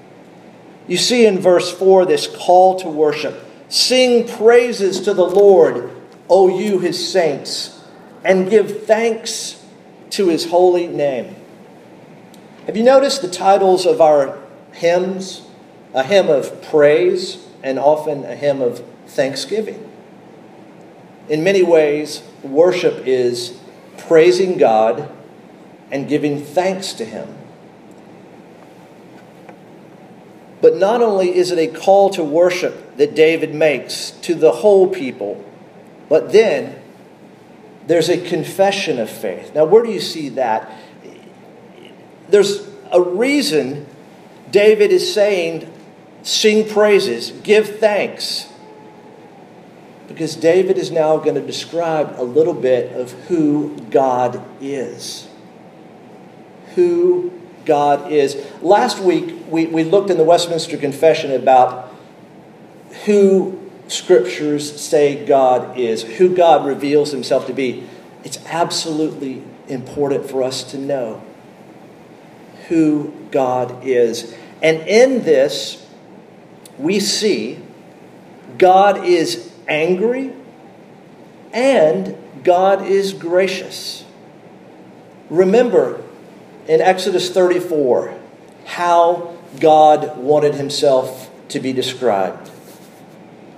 You 0.86 0.96
see 0.96 1.24
in 1.26 1.38
verse 1.38 1.70
4 1.72 2.04
this 2.04 2.26
call 2.26 2.78
to 2.80 2.88
worship. 2.88 3.40
Sing 3.68 4.26
praises 4.26 5.00
to 5.02 5.14
the 5.14 5.24
Lord, 5.24 5.90
O 6.28 6.48
you 6.48 6.78
his 6.80 7.10
saints, 7.10 7.82
and 8.24 8.50
give 8.50 8.84
thanks 8.84 9.64
to 10.10 10.28
his 10.28 10.46
holy 10.46 10.86
name. 10.86 11.36
Have 12.66 12.76
you 12.76 12.82
noticed 12.82 13.20
the 13.20 13.28
titles 13.28 13.84
of 13.84 14.00
our 14.00 14.38
hymns? 14.72 15.42
A 15.92 16.02
hymn 16.02 16.28
of 16.28 16.62
praise 16.62 17.46
and 17.62 17.78
often 17.78 18.24
a 18.24 18.34
hymn 18.34 18.60
of 18.60 18.82
thanksgiving. 19.06 19.90
In 21.28 21.44
many 21.44 21.62
ways, 21.62 22.22
worship 22.42 23.06
is 23.06 23.58
praising 23.96 24.58
God 24.58 25.10
and 25.90 26.08
giving 26.08 26.42
thanks 26.42 26.92
to 26.94 27.04
Him. 27.04 27.28
But 30.60 30.76
not 30.76 31.02
only 31.02 31.36
is 31.36 31.50
it 31.50 31.58
a 31.58 31.66
call 31.66 32.10
to 32.10 32.24
worship 32.24 32.96
that 32.96 33.14
David 33.14 33.54
makes 33.54 34.10
to 34.22 34.34
the 34.34 34.52
whole 34.52 34.88
people, 34.88 35.44
but 36.08 36.32
then 36.32 36.80
there's 37.86 38.08
a 38.08 38.18
confession 38.18 38.98
of 38.98 39.10
faith. 39.10 39.54
Now, 39.54 39.64
where 39.64 39.82
do 39.82 39.90
you 39.90 40.00
see 40.00 40.30
that? 40.30 40.70
There's 42.34 42.66
a 42.90 43.00
reason 43.00 43.86
David 44.50 44.90
is 44.90 45.14
saying, 45.14 45.72
sing 46.24 46.68
praises, 46.68 47.30
give 47.44 47.78
thanks. 47.78 48.48
Because 50.08 50.34
David 50.34 50.76
is 50.76 50.90
now 50.90 51.16
going 51.18 51.36
to 51.36 51.40
describe 51.40 52.18
a 52.18 52.24
little 52.24 52.52
bit 52.52 52.92
of 52.92 53.12
who 53.28 53.78
God 53.88 54.44
is. 54.60 55.28
Who 56.74 57.40
God 57.64 58.10
is. 58.10 58.44
Last 58.60 58.98
week, 58.98 59.44
we, 59.48 59.66
we 59.66 59.84
looked 59.84 60.10
in 60.10 60.16
the 60.16 60.24
Westminster 60.24 60.76
Confession 60.76 61.30
about 61.30 61.94
who 63.04 63.70
scriptures 63.86 64.80
say 64.80 65.24
God 65.24 65.78
is, 65.78 66.02
who 66.02 66.34
God 66.34 66.66
reveals 66.66 67.12
himself 67.12 67.46
to 67.46 67.52
be, 67.52 67.86
it's 68.24 68.44
absolutely 68.46 69.44
important 69.68 70.28
for 70.28 70.42
us 70.42 70.64
to 70.72 70.78
know 70.78 71.22
who 72.68 73.12
God 73.30 73.86
is. 73.86 74.34
And 74.62 74.80
in 74.88 75.24
this, 75.24 75.86
we 76.78 77.00
see 77.00 77.60
God 78.58 79.04
is 79.04 79.52
angry 79.68 80.32
and 81.52 82.16
God 82.42 82.86
is 82.86 83.12
gracious. 83.12 84.04
Remember 85.30 86.02
in 86.68 86.80
Exodus 86.80 87.30
34 87.30 88.18
how 88.64 89.36
God 89.60 90.16
wanted 90.18 90.54
himself 90.54 91.30
to 91.48 91.60
be 91.60 91.72
described 91.72 92.50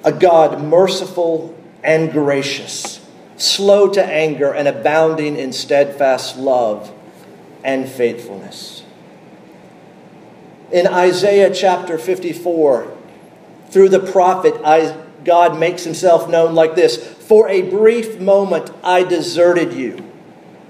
a 0.04 0.12
God 0.12 0.62
merciful 0.62 1.58
and 1.82 2.12
gracious, 2.12 3.04
slow 3.36 3.88
to 3.88 4.04
anger, 4.04 4.54
and 4.54 4.68
abounding 4.68 5.36
in 5.36 5.52
steadfast 5.52 6.36
love 6.36 6.92
and 7.64 7.88
faithfulness. 7.88 8.75
In 10.72 10.86
Isaiah 10.86 11.52
chapter 11.54 11.98
54, 11.98 12.96
through 13.70 13.88
the 13.88 14.00
prophet, 14.00 14.54
God 15.24 15.58
makes 15.58 15.84
himself 15.84 16.28
known 16.28 16.54
like 16.54 16.74
this 16.74 16.96
For 16.96 17.48
a 17.48 17.62
brief 17.62 18.20
moment 18.20 18.70
I 18.82 19.02
deserted 19.02 19.72
you, 19.72 20.04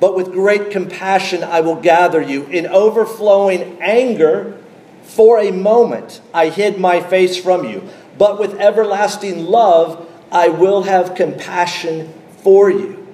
but 0.00 0.14
with 0.14 0.32
great 0.32 0.70
compassion 0.70 1.42
I 1.42 1.60
will 1.60 1.76
gather 1.76 2.20
you. 2.20 2.44
In 2.46 2.66
overflowing 2.66 3.80
anger, 3.80 4.58
for 5.02 5.38
a 5.38 5.50
moment 5.50 6.20
I 6.34 6.48
hid 6.48 6.78
my 6.78 7.00
face 7.00 7.36
from 7.36 7.64
you 7.64 7.88
but 8.18 8.38
with 8.38 8.54
everlasting 8.60 9.46
love 9.46 10.08
I 10.30 10.48
will 10.48 10.82
have 10.82 11.14
compassion 11.14 12.12
for 12.38 12.70
you, 12.70 13.06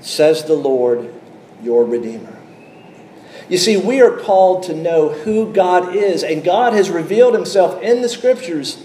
says 0.00 0.44
the 0.44 0.54
Lord 0.54 1.12
your 1.62 1.84
Redeemer. 1.84 2.36
You 3.48 3.58
see, 3.58 3.76
we 3.76 4.00
are 4.00 4.16
called 4.16 4.62
to 4.64 4.74
know 4.74 5.10
who 5.10 5.52
God 5.52 5.94
is, 5.94 6.22
and 6.22 6.44
God 6.44 6.72
has 6.72 6.90
revealed 6.90 7.34
himself 7.34 7.82
in 7.82 8.02
the 8.02 8.08
scriptures 8.08 8.84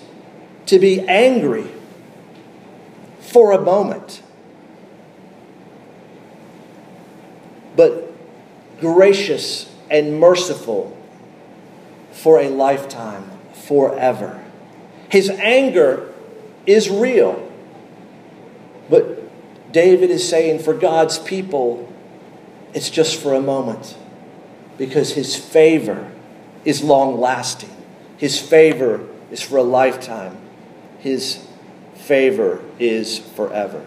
to 0.65 0.79
be 0.79 1.01
angry 1.07 1.71
for 3.19 3.51
a 3.51 3.61
moment, 3.61 4.21
but 7.75 8.13
gracious 8.79 9.73
and 9.89 10.19
merciful 10.19 10.97
for 12.11 12.39
a 12.39 12.49
lifetime, 12.49 13.29
forever. 13.53 14.43
His 15.09 15.29
anger 15.29 16.13
is 16.65 16.89
real. 16.89 17.43
But 18.89 19.71
David 19.71 20.09
is 20.09 20.27
saying 20.27 20.59
for 20.59 20.73
God's 20.73 21.19
people, 21.19 21.91
it's 22.73 22.89
just 22.89 23.21
for 23.21 23.33
a 23.33 23.41
moment 23.41 23.95
because 24.77 25.13
his 25.13 25.35
favor 25.35 26.11
is 26.65 26.83
long 26.83 27.19
lasting. 27.19 27.75
His 28.17 28.39
favor 28.39 29.07
is 29.31 29.41
for 29.41 29.57
a 29.57 29.63
lifetime. 29.63 30.37
His 30.99 31.45
favor 31.95 32.61
is 32.79 33.19
forever. 33.19 33.85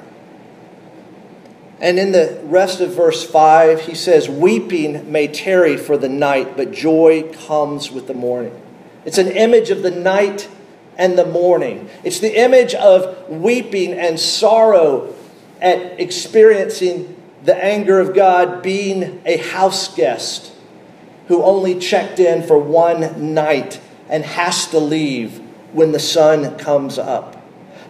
And 1.80 1.98
in 1.98 2.12
the 2.12 2.40
rest 2.44 2.80
of 2.80 2.94
verse 2.94 3.28
5, 3.28 3.82
he 3.82 3.94
says, 3.94 4.28
Weeping 4.28 5.10
may 5.10 5.28
tarry 5.28 5.76
for 5.76 5.96
the 5.96 6.08
night, 6.08 6.56
but 6.56 6.72
joy 6.72 7.32
comes 7.46 7.90
with 7.90 8.06
the 8.06 8.14
morning. 8.14 8.60
It's 9.04 9.18
an 9.18 9.28
image 9.28 9.70
of 9.70 9.82
the 9.82 9.90
night 9.90 10.48
and 10.98 11.16
the 11.16 11.24
morning. 11.24 11.88
It's 12.04 12.20
the 12.20 12.38
image 12.38 12.74
of 12.74 13.30
weeping 13.30 13.94
and 13.94 14.20
sorrow 14.20 15.14
at 15.60 15.98
experiencing 15.98 17.16
the 17.44 17.56
anger 17.56 17.98
of 17.98 18.14
God, 18.14 18.62
being 18.62 19.22
a 19.24 19.38
house 19.38 19.94
guest 19.94 20.52
who 21.30 21.44
only 21.44 21.78
checked 21.78 22.18
in 22.18 22.42
for 22.42 22.58
one 22.58 23.32
night 23.32 23.80
and 24.08 24.24
has 24.24 24.66
to 24.66 24.80
leave 24.80 25.38
when 25.72 25.92
the 25.92 25.98
sun 26.00 26.58
comes 26.58 26.98
up. 26.98 27.40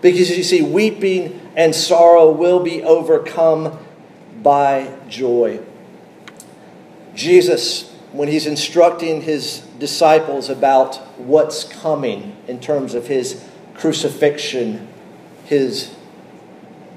Because 0.02 0.28
you 0.36 0.42
see, 0.42 0.60
weeping 0.60 1.40
and 1.56 1.74
sorrow 1.74 2.30
will 2.30 2.62
be 2.62 2.82
overcome 2.82 3.78
by 4.42 4.94
joy. 5.08 5.58
Jesus, 7.14 7.90
when 8.12 8.28
he's 8.28 8.46
instructing 8.46 9.22
his 9.22 9.60
disciples 9.78 10.50
about 10.50 10.96
what's 11.18 11.64
coming 11.64 12.36
in 12.46 12.60
terms 12.60 12.92
of 12.92 13.06
his 13.06 13.42
crucifixion, 13.72 14.86
his 15.46 15.94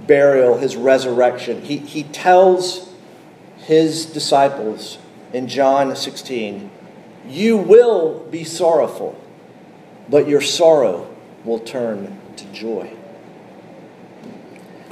burial, 0.08 0.58
his 0.58 0.76
resurrection. 0.76 1.62
He, 1.62 1.78
he 1.78 2.04
tells 2.04 2.92
his 3.60 4.06
disciples 4.06 4.98
in 5.34 5.48
John 5.48 5.96
16, 5.96 6.70
You 7.28 7.58
will 7.58 8.20
be 8.30 8.44
sorrowful, 8.44 9.20
but 10.08 10.28
your 10.28 10.42
sorrow 10.42 11.14
will 11.44 11.60
turn 11.60 12.18
to 12.38 12.46
joy. 12.54 12.94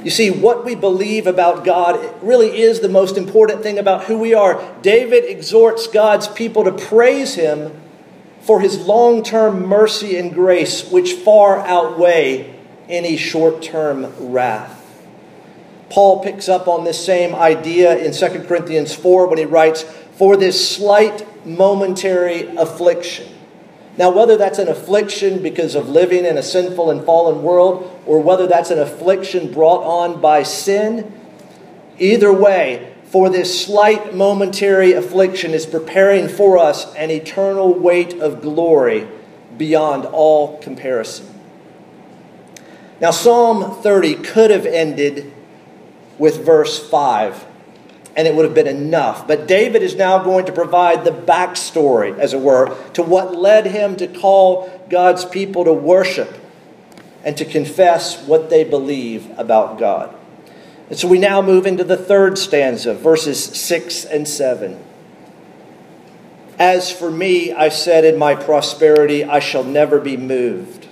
You 0.04 0.10
see, 0.10 0.30
what 0.30 0.64
we 0.64 0.74
believe 0.74 1.28
about 1.28 1.64
God 1.64 2.22
really 2.22 2.60
is 2.60 2.80
the 2.80 2.88
most 2.88 3.16
important 3.16 3.62
thing 3.62 3.78
about 3.78 4.04
who 4.04 4.18
we 4.18 4.34
are. 4.34 4.60
David 4.82 5.24
exhorts 5.24 5.86
God's 5.86 6.26
people 6.26 6.64
to 6.64 6.72
praise 6.72 7.36
him 7.36 7.80
for 8.40 8.60
his 8.60 8.78
long 8.78 9.22
term 9.22 9.64
mercy 9.64 10.16
and 10.16 10.34
grace, 10.34 10.90
which 10.90 11.12
far 11.12 11.60
outweigh 11.60 12.52
any 12.88 13.16
short 13.16 13.62
term 13.62 14.12
wrath. 14.32 14.80
Paul 15.88 16.24
picks 16.24 16.48
up 16.48 16.66
on 16.66 16.84
this 16.84 17.04
same 17.04 17.34
idea 17.34 17.96
in 17.96 18.12
2 18.12 18.44
Corinthians 18.48 18.94
4 18.94 19.28
when 19.28 19.38
he 19.38 19.44
writes, 19.44 19.84
For 20.14 20.36
this 20.36 20.76
slight 20.76 21.46
momentary 21.46 22.46
affliction. 22.56 23.28
Now, 23.96 24.10
whether 24.10 24.36
that's 24.36 24.58
an 24.58 24.68
affliction 24.68 25.42
because 25.42 25.74
of 25.74 25.88
living 25.88 26.24
in 26.24 26.38
a 26.38 26.42
sinful 26.42 26.90
and 26.90 27.04
fallen 27.04 27.42
world, 27.42 28.00
or 28.06 28.20
whether 28.20 28.46
that's 28.46 28.70
an 28.70 28.78
affliction 28.78 29.52
brought 29.52 29.82
on 29.84 30.20
by 30.20 30.44
sin, 30.44 31.12
either 31.98 32.32
way, 32.32 32.94
for 33.04 33.28
this 33.28 33.66
slight 33.66 34.14
momentary 34.14 34.94
affliction 34.94 35.50
is 35.50 35.66
preparing 35.66 36.28
for 36.28 36.56
us 36.56 36.94
an 36.94 37.10
eternal 37.10 37.74
weight 37.74 38.14
of 38.14 38.40
glory 38.40 39.06
beyond 39.58 40.06
all 40.06 40.58
comparison. 40.60 41.28
Now, 43.02 43.10
Psalm 43.10 43.82
30 43.82 44.14
could 44.14 44.50
have 44.50 44.64
ended 44.64 45.30
with 46.18 46.42
verse 46.44 46.78
5, 46.88 47.44
and 48.16 48.28
it 48.28 48.34
would 48.34 48.44
have 48.44 48.54
been 48.54 48.66
enough. 48.66 49.26
But 49.26 49.46
David 49.46 49.82
is 49.82 49.94
now 49.94 50.22
going 50.22 50.46
to 50.46 50.52
provide 50.52 51.04
the 51.04 51.10
backstory, 51.10 52.18
as 52.18 52.34
it 52.34 52.40
were, 52.40 52.76
to 52.92 53.02
what 53.02 53.34
led 53.34 53.66
him 53.66 53.96
to 53.96 54.06
call 54.06 54.86
God's 54.90 55.24
people 55.24 55.64
to 55.64 55.72
worship 55.72 56.38
and 57.24 57.36
to 57.36 57.44
confess 57.44 58.22
what 58.26 58.50
they 58.50 58.64
believe 58.64 59.30
about 59.38 59.78
God. 59.78 60.14
And 60.90 60.98
so 60.98 61.08
we 61.08 61.18
now 61.18 61.40
move 61.40 61.66
into 61.66 61.84
the 61.84 61.96
third 61.96 62.36
stanza, 62.36 62.94
verses 62.94 63.42
6 63.42 64.04
and 64.04 64.28
7. 64.28 64.82
As 66.58 66.92
for 66.92 67.10
me, 67.10 67.52
I 67.52 67.70
said 67.70 68.04
in 68.04 68.18
my 68.18 68.34
prosperity, 68.34 69.24
I 69.24 69.38
shall 69.38 69.64
never 69.64 69.98
be 69.98 70.16
moved. 70.16 70.86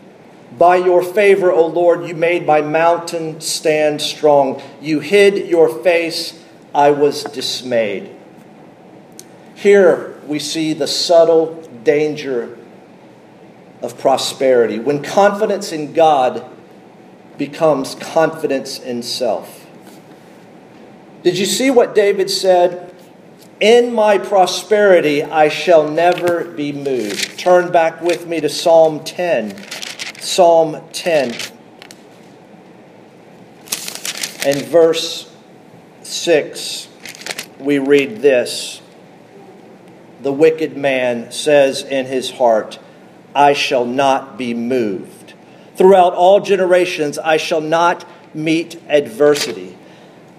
By 0.56 0.76
your 0.76 1.02
favor, 1.02 1.52
O 1.52 1.66
Lord, 1.66 2.08
you 2.08 2.14
made 2.14 2.46
my 2.46 2.60
mountain 2.60 3.40
stand 3.40 4.00
strong. 4.00 4.60
You 4.80 5.00
hid 5.00 5.48
your 5.48 5.68
face, 5.68 6.42
I 6.74 6.90
was 6.90 7.24
dismayed. 7.24 8.14
Here 9.54 10.18
we 10.26 10.38
see 10.38 10.72
the 10.72 10.86
subtle 10.86 11.62
danger 11.84 12.56
of 13.82 13.98
prosperity 13.98 14.78
when 14.78 15.02
confidence 15.02 15.72
in 15.72 15.92
God 15.92 16.44
becomes 17.38 17.94
confidence 17.94 18.78
in 18.78 19.02
self. 19.02 19.66
Did 21.22 21.38
you 21.38 21.46
see 21.46 21.70
what 21.70 21.94
David 21.94 22.30
said? 22.30 22.94
In 23.60 23.92
my 23.92 24.16
prosperity 24.16 25.22
I 25.22 25.48
shall 25.48 25.88
never 25.88 26.44
be 26.44 26.72
moved. 26.72 27.38
Turn 27.38 27.70
back 27.72 28.00
with 28.00 28.26
me 28.26 28.40
to 28.40 28.48
Psalm 28.48 29.04
10. 29.04 29.56
Psalm 30.20 30.82
10 30.92 31.34
and 34.44 34.62
verse 34.62 35.29
6, 36.10 36.88
we 37.58 37.78
read 37.78 38.20
this 38.20 38.80
The 40.22 40.32
wicked 40.32 40.76
man 40.76 41.32
says 41.32 41.82
in 41.82 42.06
his 42.06 42.32
heart, 42.32 42.78
I 43.34 43.52
shall 43.52 43.84
not 43.84 44.36
be 44.36 44.54
moved. 44.54 45.34
Throughout 45.76 46.14
all 46.14 46.40
generations, 46.40 47.18
I 47.18 47.36
shall 47.36 47.60
not 47.60 48.04
meet 48.34 48.80
adversity. 48.88 49.76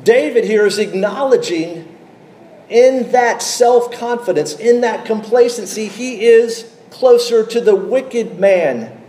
David 0.03 0.43
here 0.43 0.65
is 0.65 0.77
acknowledging 0.77 1.87
in 2.69 3.11
that 3.11 3.41
self 3.41 3.91
confidence, 3.91 4.55
in 4.55 4.81
that 4.81 5.05
complacency, 5.05 5.87
he 5.87 6.25
is 6.25 6.73
closer 6.89 7.45
to 7.45 7.61
the 7.61 7.75
wicked 7.75 8.39
man 8.39 9.00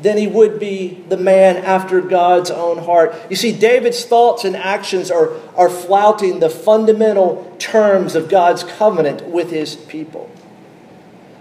then 0.00 0.16
he 0.16 0.26
would 0.26 0.60
be 0.60 1.04
the 1.08 1.16
man 1.16 1.56
after 1.56 2.00
God's 2.00 2.50
own 2.50 2.78
heart. 2.78 3.14
You 3.28 3.36
see, 3.36 3.52
David's 3.52 4.04
thoughts 4.04 4.44
and 4.44 4.56
actions 4.56 5.10
are, 5.10 5.32
are 5.56 5.68
flouting 5.68 6.40
the 6.40 6.50
fundamental 6.50 7.56
terms 7.58 8.14
of 8.14 8.28
God's 8.28 8.62
covenant 8.62 9.26
with 9.26 9.50
his 9.50 9.74
people. 9.74 10.30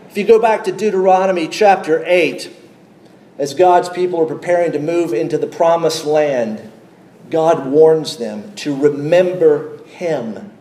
If 0.10 0.18
you 0.18 0.24
go 0.24 0.40
back 0.40 0.64
to 0.64 0.72
Deuteronomy 0.72 1.48
chapter 1.48 2.04
8, 2.06 2.52
as 3.38 3.54
God's 3.54 3.90
people 3.90 4.22
are 4.22 4.26
preparing 4.26 4.72
to 4.72 4.80
move 4.80 5.14
into 5.14 5.38
the 5.38 5.48
promised 5.48 6.06
land, 6.06 6.72
God 7.30 7.68
warns 7.68 8.18
them 8.18 8.56
to 8.56 8.76
remember 8.76 9.84
Him. 9.84 10.52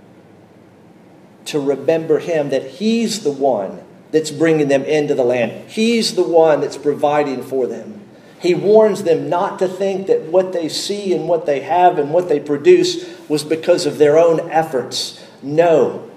To 1.46 1.60
remember 1.60 2.18
Him, 2.18 2.50
that 2.50 2.66
He's 2.72 3.22
the 3.22 3.30
one 3.30 3.82
that's 4.10 4.30
bringing 4.30 4.68
them 4.68 4.84
into 4.84 5.14
the 5.14 5.24
land. 5.24 5.68
He's 5.68 6.14
the 6.14 6.22
one 6.22 6.60
that's 6.60 6.76
providing 6.76 7.42
for 7.42 7.66
them. 7.66 8.02
He 8.38 8.54
warns 8.54 9.02
them 9.02 9.28
not 9.28 9.58
to 9.60 9.68
think 9.68 10.06
that 10.06 10.22
what 10.22 10.52
they 10.52 10.68
see 10.68 11.14
and 11.14 11.28
what 11.28 11.46
they 11.46 11.60
have 11.60 11.98
and 11.98 12.12
what 12.12 12.28
they 12.28 12.38
produce 12.38 13.18
was 13.28 13.42
because 13.42 13.86
of 13.86 13.98
their 13.98 14.18
own 14.18 14.50
efforts. 14.50 15.24
No. 15.42 16.10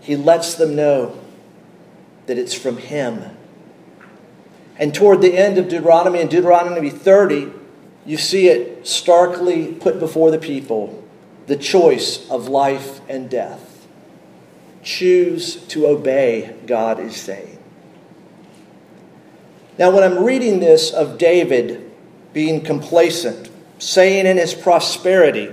He 0.00 0.16
lets 0.16 0.54
them 0.54 0.76
know 0.76 1.18
that 2.26 2.38
it's 2.38 2.54
from 2.54 2.78
Him. 2.78 3.22
And 4.78 4.94
toward 4.94 5.22
the 5.22 5.38
end 5.38 5.56
of 5.56 5.68
Deuteronomy, 5.68 6.20
in 6.20 6.28
Deuteronomy 6.28 6.90
30, 6.90 7.52
you 8.04 8.16
see 8.16 8.48
it 8.48 8.86
starkly 8.86 9.72
put 9.72 9.98
before 9.98 10.30
the 10.30 10.38
people 10.38 11.02
the 11.46 11.56
choice 11.56 12.28
of 12.30 12.48
life 12.48 13.00
and 13.08 13.30
death. 13.30 13.73
Choose 14.84 15.56
to 15.68 15.86
obey, 15.88 16.54
God 16.66 17.00
is 17.00 17.16
saying. 17.16 17.58
Now, 19.78 19.90
when 19.90 20.04
I'm 20.04 20.22
reading 20.22 20.60
this 20.60 20.92
of 20.92 21.18
David 21.18 21.90
being 22.32 22.62
complacent, 22.62 23.50
saying 23.78 24.26
in 24.26 24.36
his 24.36 24.54
prosperity, 24.54 25.52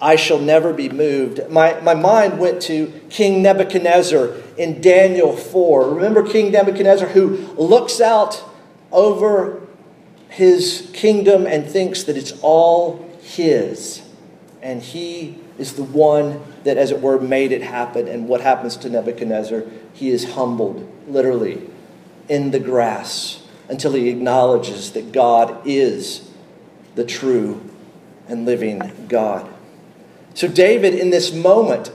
I 0.00 0.16
shall 0.16 0.38
never 0.38 0.72
be 0.72 0.88
moved. 0.88 1.48
My, 1.50 1.78
my 1.80 1.94
mind 1.94 2.38
went 2.38 2.62
to 2.62 2.92
King 3.10 3.42
Nebuchadnezzar 3.42 4.32
in 4.56 4.80
Daniel 4.80 5.36
4. 5.36 5.94
Remember 5.94 6.26
King 6.26 6.52
Nebuchadnezzar 6.52 7.08
who 7.08 7.36
looks 7.56 8.00
out 8.00 8.42
over 8.92 9.60
his 10.28 10.90
kingdom 10.94 11.46
and 11.46 11.66
thinks 11.66 12.04
that 12.04 12.16
it's 12.16 12.32
all 12.42 13.04
his. 13.22 14.02
And 14.62 14.82
he 14.82 15.38
is 15.58 15.74
the 15.74 15.82
one 15.82 16.40
that, 16.64 16.76
as 16.76 16.90
it 16.90 17.00
were, 17.00 17.20
made 17.20 17.52
it 17.52 17.62
happen. 17.62 18.08
And 18.08 18.28
what 18.28 18.40
happens 18.40 18.76
to 18.78 18.90
Nebuchadnezzar? 18.90 19.64
He 19.92 20.10
is 20.10 20.32
humbled, 20.32 20.90
literally, 21.06 21.68
in 22.28 22.50
the 22.50 22.60
grass 22.60 23.42
until 23.68 23.92
he 23.92 24.08
acknowledges 24.08 24.92
that 24.92 25.12
God 25.12 25.60
is 25.66 26.30
the 26.94 27.04
true 27.04 27.60
and 28.28 28.44
living 28.44 28.92
God. 29.08 29.48
So, 30.34 30.48
David, 30.48 30.94
in 30.94 31.10
this 31.10 31.32
moment, 31.32 31.88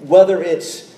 whether 0.00 0.42
it's 0.42 0.94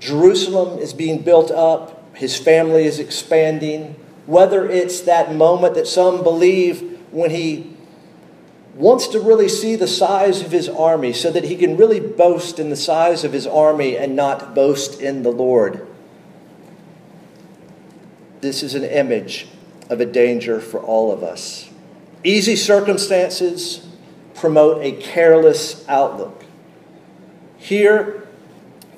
Jerusalem 0.00 0.78
is 0.78 0.92
being 0.92 1.22
built 1.22 1.50
up, 1.50 2.16
his 2.16 2.36
family 2.36 2.84
is 2.84 2.98
expanding, 2.98 3.96
whether 4.26 4.68
it's 4.68 5.02
that 5.02 5.34
moment 5.34 5.74
that 5.74 5.86
some 5.86 6.22
believe 6.22 6.98
when 7.10 7.30
he 7.30 7.75
wants 8.76 9.08
to 9.08 9.20
really 9.20 9.48
see 9.48 9.74
the 9.74 9.88
size 9.88 10.42
of 10.42 10.52
his 10.52 10.68
army 10.68 11.12
so 11.12 11.30
that 11.30 11.44
he 11.44 11.56
can 11.56 11.76
really 11.76 12.00
boast 12.00 12.58
in 12.58 12.70
the 12.70 12.76
size 12.76 13.24
of 13.24 13.32
his 13.32 13.46
army 13.46 13.96
and 13.96 14.14
not 14.14 14.54
boast 14.54 15.00
in 15.00 15.22
the 15.22 15.32
Lord. 15.32 15.86
This 18.42 18.62
is 18.62 18.74
an 18.74 18.84
image 18.84 19.48
of 19.88 20.00
a 20.00 20.06
danger 20.06 20.60
for 20.60 20.80
all 20.80 21.10
of 21.10 21.22
us. 21.22 21.70
Easy 22.22 22.54
circumstances 22.54 23.86
promote 24.34 24.82
a 24.82 24.92
careless 24.92 25.88
outlook. 25.88 26.44
Here, 27.56 28.26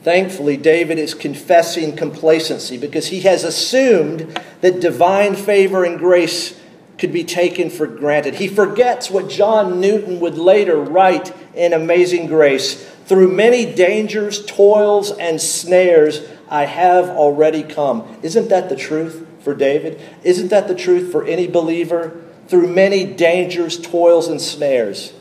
Thankfully, 0.02 0.56
David 0.56 0.98
is 0.98 1.12
confessing 1.12 1.96
complacency 1.96 2.78
because 2.78 3.08
he 3.08 3.20
has 3.20 3.44
assumed 3.44 4.40
that 4.60 4.80
divine 4.80 5.34
favor 5.34 5.84
and 5.84 5.98
grace 5.98 6.58
could 6.98 7.12
be 7.12 7.24
taken 7.24 7.70
for 7.70 7.86
granted. 7.86 8.34
He 8.34 8.48
forgets 8.48 9.10
what 9.10 9.28
John 9.28 9.80
Newton 9.80 10.20
would 10.20 10.36
later 10.36 10.76
write 10.76 11.34
in 11.54 11.72
Amazing 11.72 12.26
Grace 12.26 12.84
through 13.06 13.32
many 13.32 13.64
dangers, 13.64 14.44
toils, 14.44 15.10
and 15.12 15.40
snares, 15.40 16.28
I 16.50 16.66
have 16.66 17.08
already 17.08 17.62
come. 17.62 18.18
Isn't 18.22 18.48
that 18.50 18.68
the 18.68 18.76
truth 18.76 19.26
for 19.40 19.54
David? 19.54 20.00
Isn't 20.24 20.48
that 20.48 20.68
the 20.68 20.74
truth 20.74 21.10
for 21.10 21.24
any 21.24 21.46
believer? 21.46 22.20
Through 22.48 22.68
many 22.68 23.04
dangers, 23.04 23.80
toils, 23.80 24.28
and 24.28 24.40
snares. 24.40 25.12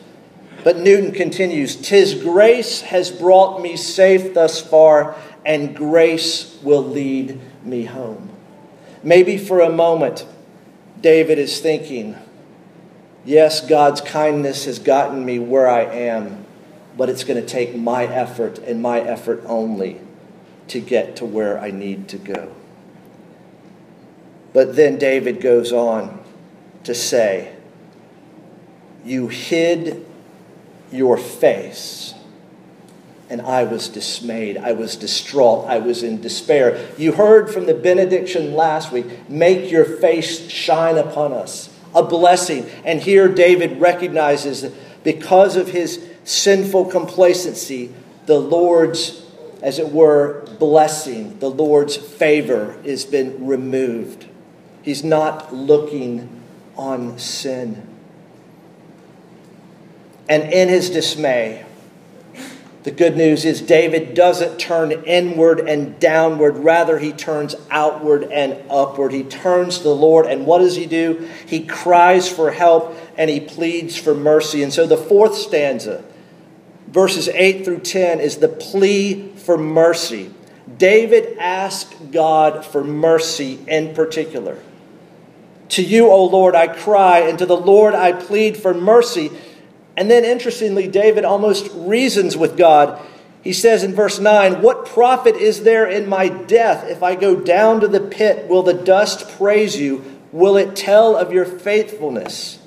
But 0.63 0.77
Newton 0.77 1.13
continues 1.13 1.75
Tis 1.75 2.13
grace 2.13 2.81
has 2.81 3.09
brought 3.09 3.61
me 3.61 3.77
safe 3.77 4.33
thus 4.33 4.59
far, 4.59 5.15
and 5.45 5.75
grace 5.75 6.57
will 6.61 6.83
lead 6.83 7.39
me 7.63 7.85
home. 7.85 8.29
Maybe 9.01 9.37
for 9.37 9.61
a 9.61 9.69
moment, 9.69 10.25
David 11.01 11.37
is 11.37 11.59
thinking, 11.59 12.15
Yes, 13.25 13.59
God's 13.59 13.99
kindness 13.99 14.65
has 14.65 14.79
gotten 14.79 15.25
me 15.25 15.37
where 15.37 15.67
I 15.67 15.81
am, 15.81 16.45
but 16.95 17.09
it's 17.09 17.25
going 17.25 17.39
to 17.39 17.45
take 17.45 17.75
my 17.75 18.05
effort 18.05 18.57
and 18.59 18.81
my 18.81 19.01
effort 19.01 19.43
only 19.45 19.99
to 20.69 20.79
get 20.79 21.17
to 21.17 21.25
where 21.25 21.59
I 21.59 21.71
need 21.71 22.07
to 22.09 22.17
go. 22.17 22.53
But 24.53 24.75
then 24.75 24.97
David 24.97 25.41
goes 25.41 25.73
on 25.73 26.23
to 26.85 26.95
say, 26.95 27.53
You 29.03 29.27
hid 29.27 30.05
your 30.91 31.17
face. 31.17 32.13
And 33.29 33.41
I 33.41 33.63
was 33.63 33.89
dismayed. 33.89 34.57
I 34.57 34.71
was 34.71 34.95
distraught. 34.95 35.65
I 35.67 35.79
was 35.79 36.01
in 36.01 36.21
despair. 36.21 36.89
You 36.97 37.11
heard 37.11 37.51
from 37.51 37.65
the 37.65 37.73
benediction 37.73 38.53
last 38.53 38.91
week 38.91 39.29
make 39.29 39.69
your 39.69 39.83
face 39.83 40.49
shine 40.49 40.97
upon 40.97 41.33
us, 41.33 41.69
a 41.93 42.03
blessing. 42.03 42.69
And 42.85 43.01
here 43.01 43.27
David 43.27 43.81
recognizes 43.81 44.61
that 44.61 44.73
because 45.03 45.55
of 45.55 45.69
his 45.69 46.05
sinful 46.23 46.85
complacency, 46.85 47.93
the 48.27 48.39
Lord's, 48.39 49.23
as 49.61 49.79
it 49.79 49.91
were, 49.91 50.45
blessing, 50.59 51.39
the 51.39 51.49
Lord's 51.49 51.95
favor 51.95 52.77
has 52.85 53.05
been 53.05 53.45
removed. 53.45 54.25
He's 54.81 55.03
not 55.03 55.53
looking 55.53 56.43
on 56.77 57.19
sin. 57.19 57.87
And 60.29 60.51
in 60.51 60.69
his 60.69 60.89
dismay, 60.89 61.65
the 62.87 62.93
good 62.93 63.17
news 63.17 63.43
is 63.43 63.59
David 63.59 64.13
doesn't 64.13 64.59
turn 64.59 64.93
inward 64.93 65.59
and 65.59 65.99
downward. 65.99 66.55
Rather, 66.55 66.99
he 66.99 67.11
turns 67.11 67.53
outward 67.69 68.23
and 68.31 68.57
upward. 68.69 69.11
He 69.11 69.23
turns 69.23 69.79
to 69.79 69.83
the 69.83 69.89
Lord, 69.93 70.25
and 70.25 70.45
what 70.45 70.59
does 70.59 70.77
he 70.77 70.85
do? 70.85 71.29
He 71.45 71.65
cries 71.65 72.31
for 72.31 72.49
help 72.49 72.95
and 73.17 73.29
he 73.29 73.41
pleads 73.41 73.97
for 73.97 74.13
mercy. 74.15 74.63
And 74.63 74.71
so 74.71 74.87
the 74.87 74.95
fourth 74.95 75.35
stanza, 75.35 76.01
verses 76.87 77.27
8 77.27 77.65
through 77.65 77.79
10, 77.79 78.21
is 78.21 78.37
the 78.37 78.47
plea 78.47 79.33
for 79.35 79.57
mercy. 79.57 80.31
David 80.77 81.37
asked 81.39 82.13
God 82.13 82.65
for 82.65 82.85
mercy 82.85 83.59
in 83.67 83.95
particular. 83.95 84.59
To 85.71 85.83
you, 85.83 86.09
O 86.09 86.23
Lord, 86.23 86.55
I 86.55 86.67
cry, 86.67 87.19
and 87.19 87.37
to 87.39 87.45
the 87.45 87.57
Lord 87.57 87.95
I 87.95 88.13
plead 88.13 88.55
for 88.55 88.73
mercy. 88.73 89.29
And 89.97 90.11
then, 90.11 90.23
interestingly, 90.23 90.87
David 90.87 91.25
almost 91.25 91.71
reasons 91.73 92.37
with 92.37 92.55
God. 92.55 93.01
He 93.43 93.51
says 93.51 93.83
in 93.83 93.95
verse 93.95 94.19
9, 94.19 94.61
What 94.61 94.85
profit 94.85 95.35
is 95.35 95.63
there 95.63 95.87
in 95.87 96.07
my 96.07 96.29
death? 96.29 96.87
If 96.87 97.01
I 97.01 97.15
go 97.15 97.35
down 97.35 97.81
to 97.81 97.87
the 97.87 97.99
pit, 97.99 98.47
will 98.47 98.61
the 98.61 98.75
dust 98.75 99.27
praise 99.37 99.75
you? 99.75 100.05
Will 100.31 100.55
it 100.55 100.75
tell 100.75 101.15
of 101.15 101.31
your 101.31 101.45
faithfulness? 101.45 102.59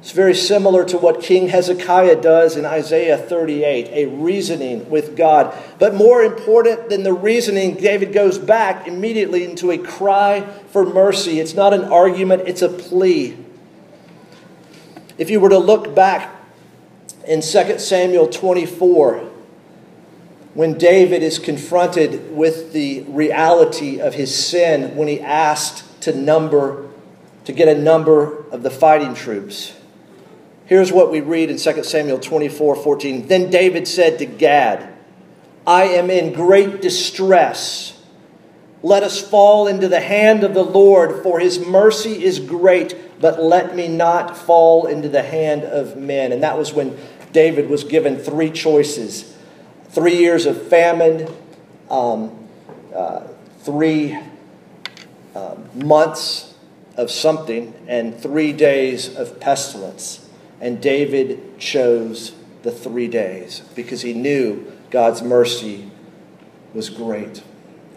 It's 0.00 0.12
very 0.12 0.34
similar 0.34 0.84
to 0.86 0.98
what 0.98 1.20
King 1.20 1.48
Hezekiah 1.48 2.22
does 2.22 2.56
in 2.56 2.64
Isaiah 2.64 3.18
38, 3.18 3.88
a 3.92 4.06
reasoning 4.06 4.88
with 4.88 5.14
God. 5.14 5.54
But 5.78 5.94
more 5.94 6.22
important 6.22 6.88
than 6.88 7.02
the 7.02 7.12
reasoning, 7.12 7.74
David 7.74 8.12
goes 8.12 8.38
back 8.38 8.88
immediately 8.88 9.44
into 9.44 9.70
a 9.70 9.78
cry 9.78 10.40
for 10.70 10.86
mercy. 10.86 11.38
It's 11.38 11.54
not 11.54 11.74
an 11.74 11.84
argument, 11.84 12.48
it's 12.48 12.62
a 12.62 12.68
plea. 12.70 13.36
If 15.20 15.28
you 15.28 15.38
were 15.38 15.50
to 15.50 15.58
look 15.58 15.94
back 15.94 16.34
in 17.26 17.42
2 17.42 17.78
Samuel 17.78 18.28
24, 18.28 19.18
when 20.54 20.78
David 20.78 21.22
is 21.22 21.38
confronted 21.38 22.34
with 22.34 22.72
the 22.72 23.02
reality 23.02 24.00
of 24.00 24.14
his 24.14 24.34
sin, 24.34 24.96
when 24.96 25.08
he 25.08 25.20
asked 25.20 25.84
to 26.04 26.16
number, 26.16 26.88
to 27.44 27.52
get 27.52 27.68
a 27.68 27.78
number 27.78 28.46
of 28.48 28.62
the 28.62 28.70
fighting 28.70 29.12
troops. 29.12 29.74
Here's 30.64 30.90
what 30.90 31.12
we 31.12 31.20
read 31.20 31.50
in 31.50 31.58
2 31.58 31.84
Samuel 31.84 32.18
24 32.18 32.76
14. 32.76 33.28
Then 33.28 33.50
David 33.50 33.86
said 33.86 34.18
to 34.20 34.24
Gad, 34.24 34.90
I 35.66 35.82
am 35.82 36.08
in 36.08 36.32
great 36.32 36.80
distress. 36.80 38.02
Let 38.82 39.02
us 39.02 39.20
fall 39.20 39.66
into 39.66 39.86
the 39.86 40.00
hand 40.00 40.44
of 40.44 40.54
the 40.54 40.64
Lord, 40.64 41.22
for 41.22 41.40
his 41.40 41.60
mercy 41.60 42.24
is 42.24 42.40
great, 42.40 42.96
but 43.20 43.42
let 43.42 43.76
me 43.76 43.86
not 43.86 44.36
fall 44.36 44.86
into 44.86 45.08
the 45.08 45.22
hand 45.22 45.64
of 45.64 45.96
men. 45.96 46.32
And 46.32 46.42
that 46.42 46.56
was 46.58 46.72
when 46.72 46.98
David 47.32 47.68
was 47.68 47.84
given 47.84 48.18
three 48.18 48.50
choices 48.50 49.36
three 49.90 50.16
years 50.16 50.46
of 50.46 50.68
famine, 50.68 51.28
um, 51.90 52.48
uh, 52.94 53.26
three 53.60 54.16
uh, 55.34 55.56
months 55.74 56.54
of 56.96 57.10
something, 57.10 57.74
and 57.88 58.18
three 58.18 58.52
days 58.52 59.14
of 59.16 59.40
pestilence. 59.40 60.28
And 60.60 60.80
David 60.80 61.58
chose 61.58 62.34
the 62.62 62.70
three 62.70 63.08
days 63.08 63.62
because 63.74 64.02
he 64.02 64.12
knew 64.12 64.70
God's 64.90 65.22
mercy 65.22 65.90
was 66.72 66.88
great. 66.88 67.42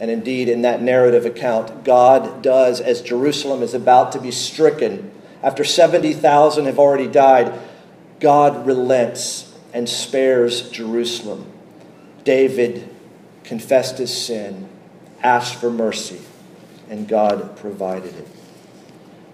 And 0.04 0.12
indeed, 0.12 0.50
in 0.50 0.64
that 0.64 0.82
narrative 0.82 1.26
account, 1.26 1.86
God 1.86 2.42
does, 2.42 2.82
as 2.82 3.02
Jerusalem 3.02 3.64
is 3.64 3.74
about 3.74 4.12
to 4.12 4.20
be 4.20 4.32
stricken, 4.32 5.10
after 5.42 5.64
70,000 5.64 6.66
have 6.66 6.78
already 6.78 7.08
died, 7.08 7.58
God 8.20 8.68
relents 8.68 9.56
and 9.72 9.88
spares 9.88 10.70
Jerusalem. 10.72 11.50
David 12.26 12.90
confessed 13.46 13.98
his 13.98 14.14
sin, 14.14 14.68
asked 15.22 15.56
for 15.56 15.72
mercy, 15.72 16.20
and 16.90 17.08
God 17.08 17.56
provided 17.56 18.14
it. 18.14 18.28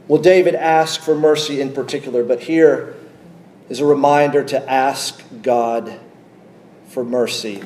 Well, 0.08 0.22
David 0.22 0.54
asked 0.54 1.00
for 1.00 1.16
mercy 1.16 1.62
in 1.62 1.74
particular, 1.74 2.24
but 2.24 2.44
here 2.44 2.96
is 3.70 3.80
a 3.80 3.86
reminder 3.88 4.44
to 4.44 4.70
ask 4.72 5.24
God 5.42 6.00
for 6.90 7.04
mercy 7.04 7.64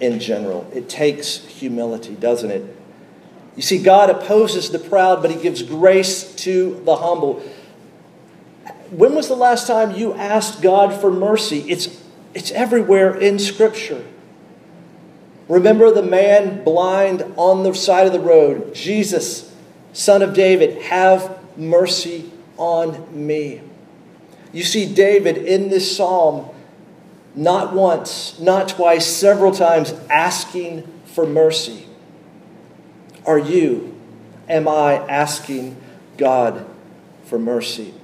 in 0.00 0.20
general. 0.20 0.70
It 0.74 0.88
takes 0.88 1.38
humility, 1.46 2.14
doesn't 2.14 2.50
it? 2.50 2.76
You 3.56 3.62
see, 3.62 3.82
God 3.82 4.10
opposes 4.10 4.70
the 4.70 4.78
proud, 4.78 5.22
but 5.22 5.30
He 5.30 5.40
gives 5.40 5.62
grace 5.62 6.34
to 6.36 6.80
the 6.84 6.96
humble. 6.96 7.42
When 8.90 9.14
was 9.14 9.28
the 9.28 9.36
last 9.36 9.66
time 9.66 9.96
you 9.96 10.14
asked 10.14 10.62
God 10.62 10.92
for 11.00 11.10
mercy? 11.10 11.60
It's, 11.70 12.02
it's 12.34 12.50
everywhere 12.50 13.16
in 13.16 13.38
Scripture. 13.38 14.04
Remember 15.48 15.90
the 15.90 16.02
man 16.02 16.64
blind 16.64 17.22
on 17.36 17.62
the 17.62 17.74
side 17.74 18.06
of 18.06 18.12
the 18.12 18.20
road? 18.20 18.74
Jesus, 18.74 19.54
son 19.92 20.22
of 20.22 20.34
David, 20.34 20.82
have 20.82 21.38
mercy 21.56 22.30
on 22.56 23.26
me. 23.26 23.60
You 24.52 24.62
see 24.62 24.92
David 24.92 25.36
in 25.36 25.68
this 25.68 25.96
psalm 25.96 26.48
not 27.34 27.72
once, 27.72 28.38
not 28.38 28.68
twice, 28.68 29.06
several 29.06 29.52
times 29.52 29.92
asking 30.10 30.86
for 31.06 31.26
mercy. 31.26 31.86
Are 33.26 33.38
you, 33.38 33.98
am 34.48 34.68
I 34.68 34.94
asking 35.08 35.76
God 36.16 36.66
for 37.24 37.38
mercy? 37.38 37.94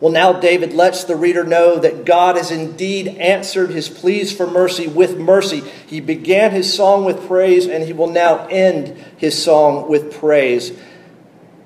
Well, 0.00 0.12
now 0.12 0.32
David 0.32 0.72
lets 0.72 1.04
the 1.04 1.14
reader 1.14 1.44
know 1.44 1.78
that 1.78 2.06
God 2.06 2.36
has 2.36 2.50
indeed 2.50 3.06
answered 3.06 3.70
his 3.70 3.90
pleas 3.90 4.34
for 4.34 4.46
mercy 4.46 4.86
with 4.86 5.18
mercy. 5.18 5.60
He 5.86 6.00
began 6.00 6.52
his 6.52 6.72
song 6.72 7.04
with 7.04 7.26
praise, 7.26 7.66
and 7.66 7.84
he 7.84 7.92
will 7.92 8.10
now 8.10 8.46
end 8.46 8.96
his 9.18 9.40
song 9.40 9.90
with 9.90 10.14
praise. 10.14 10.72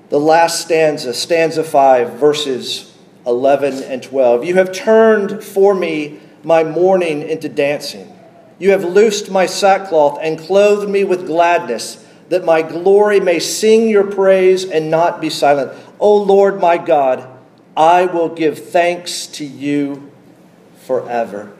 The 0.09 0.19
last 0.19 0.61
stanza, 0.61 1.13
stanza 1.13 1.63
5, 1.63 2.19
verses 2.19 2.93
11 3.25 3.83
and 3.83 4.03
12. 4.03 4.43
You 4.43 4.55
have 4.55 4.73
turned 4.73 5.41
for 5.41 5.73
me 5.73 6.19
my 6.45 6.63
mourning 6.63 7.27
into 7.27 7.49
dancing. 7.49 8.11
You 8.59 8.71
have 8.71 8.83
loosed 8.83 9.29
my 9.29 9.45
sackcloth 9.45 10.19
and 10.21 10.39
clothed 10.39 10.89
me 10.89 11.03
with 11.03 11.25
gladness, 11.25 12.05
that 12.29 12.45
my 12.45 12.61
glory 12.61 13.19
may 13.19 13.39
sing 13.39 13.89
your 13.89 14.09
praise 14.09 14.63
and 14.63 14.89
not 14.89 15.19
be 15.19 15.29
silent. 15.29 15.71
O 15.99 16.15
Lord 16.15 16.61
my 16.61 16.77
God, 16.77 17.27
I 17.75 18.05
will 18.05 18.29
give 18.29 18.69
thanks 18.69 19.27
to 19.27 19.45
you 19.45 20.11
forever. 20.85 21.51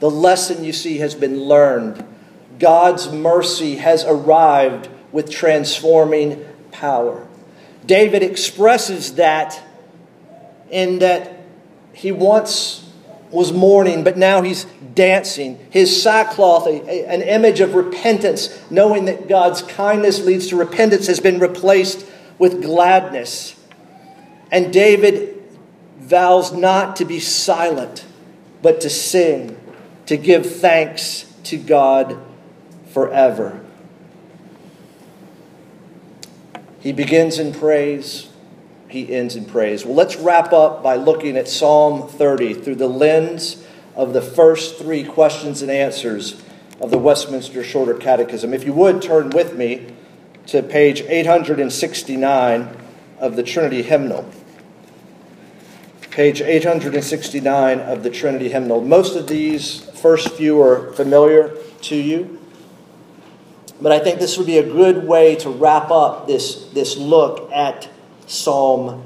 The 0.00 0.10
lesson 0.10 0.64
you 0.64 0.72
see 0.72 0.98
has 0.98 1.14
been 1.14 1.42
learned. 1.42 2.04
God's 2.58 3.10
mercy 3.10 3.76
has 3.76 4.04
arrived 4.04 4.88
with 5.12 5.30
transforming 5.30 6.44
power. 6.72 7.26
David 7.86 8.22
expresses 8.22 9.14
that 9.16 9.60
in 10.70 11.00
that 11.00 11.40
he 11.92 12.10
wants 12.10 12.83
was 13.34 13.52
mourning, 13.52 14.04
but 14.04 14.16
now 14.16 14.42
he's 14.42 14.64
dancing. 14.94 15.58
His 15.70 16.02
sackcloth, 16.02 16.66
a, 16.66 16.88
a, 16.88 17.06
an 17.06 17.20
image 17.22 17.60
of 17.60 17.74
repentance, 17.74 18.56
knowing 18.70 19.06
that 19.06 19.28
God's 19.28 19.62
kindness 19.62 20.24
leads 20.24 20.46
to 20.48 20.56
repentance, 20.56 21.08
has 21.08 21.20
been 21.20 21.40
replaced 21.40 22.06
with 22.38 22.62
gladness. 22.62 23.56
And 24.50 24.72
David 24.72 25.42
vows 25.98 26.52
not 26.52 26.96
to 26.96 27.04
be 27.04 27.18
silent, 27.18 28.04
but 28.62 28.80
to 28.82 28.90
sing, 28.90 29.58
to 30.06 30.16
give 30.16 30.46
thanks 30.60 31.32
to 31.44 31.56
God 31.58 32.16
forever. 32.92 33.60
He 36.80 36.92
begins 36.92 37.38
in 37.38 37.52
praise 37.52 38.28
he 38.94 39.12
ends 39.12 39.34
in 39.34 39.44
praise. 39.44 39.84
Well, 39.84 39.94
let's 39.94 40.16
wrap 40.16 40.52
up 40.52 40.82
by 40.82 40.94
looking 40.94 41.36
at 41.36 41.48
Psalm 41.48 42.08
30 42.08 42.54
through 42.54 42.76
the 42.76 42.88
lens 42.88 43.66
of 43.96 44.12
the 44.12 44.22
first 44.22 44.78
three 44.78 45.04
questions 45.04 45.62
and 45.62 45.70
answers 45.70 46.40
of 46.80 46.90
the 46.90 46.98
Westminster 46.98 47.64
Shorter 47.64 47.94
Catechism. 47.94 48.54
If 48.54 48.64
you 48.64 48.72
would 48.72 49.02
turn 49.02 49.30
with 49.30 49.56
me 49.56 49.94
to 50.46 50.62
page 50.62 51.02
869 51.02 52.76
of 53.18 53.36
the 53.36 53.42
Trinity 53.42 53.82
Hymnal. 53.82 54.30
Page 56.10 56.40
869 56.40 57.80
of 57.80 58.04
the 58.04 58.10
Trinity 58.10 58.48
Hymnal. 58.48 58.80
Most 58.80 59.16
of 59.16 59.26
these 59.26 59.80
first 60.00 60.30
few 60.34 60.62
are 60.62 60.92
familiar 60.92 61.56
to 61.82 61.96
you. 61.96 62.40
But 63.80 63.90
I 63.90 63.98
think 63.98 64.20
this 64.20 64.38
would 64.38 64.46
be 64.46 64.58
a 64.58 64.62
good 64.62 65.08
way 65.08 65.34
to 65.36 65.50
wrap 65.50 65.90
up 65.90 66.28
this, 66.28 66.66
this 66.68 66.96
look 66.96 67.50
at 67.50 67.88
Psalm 68.26 69.04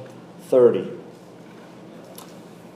30. 0.48 0.90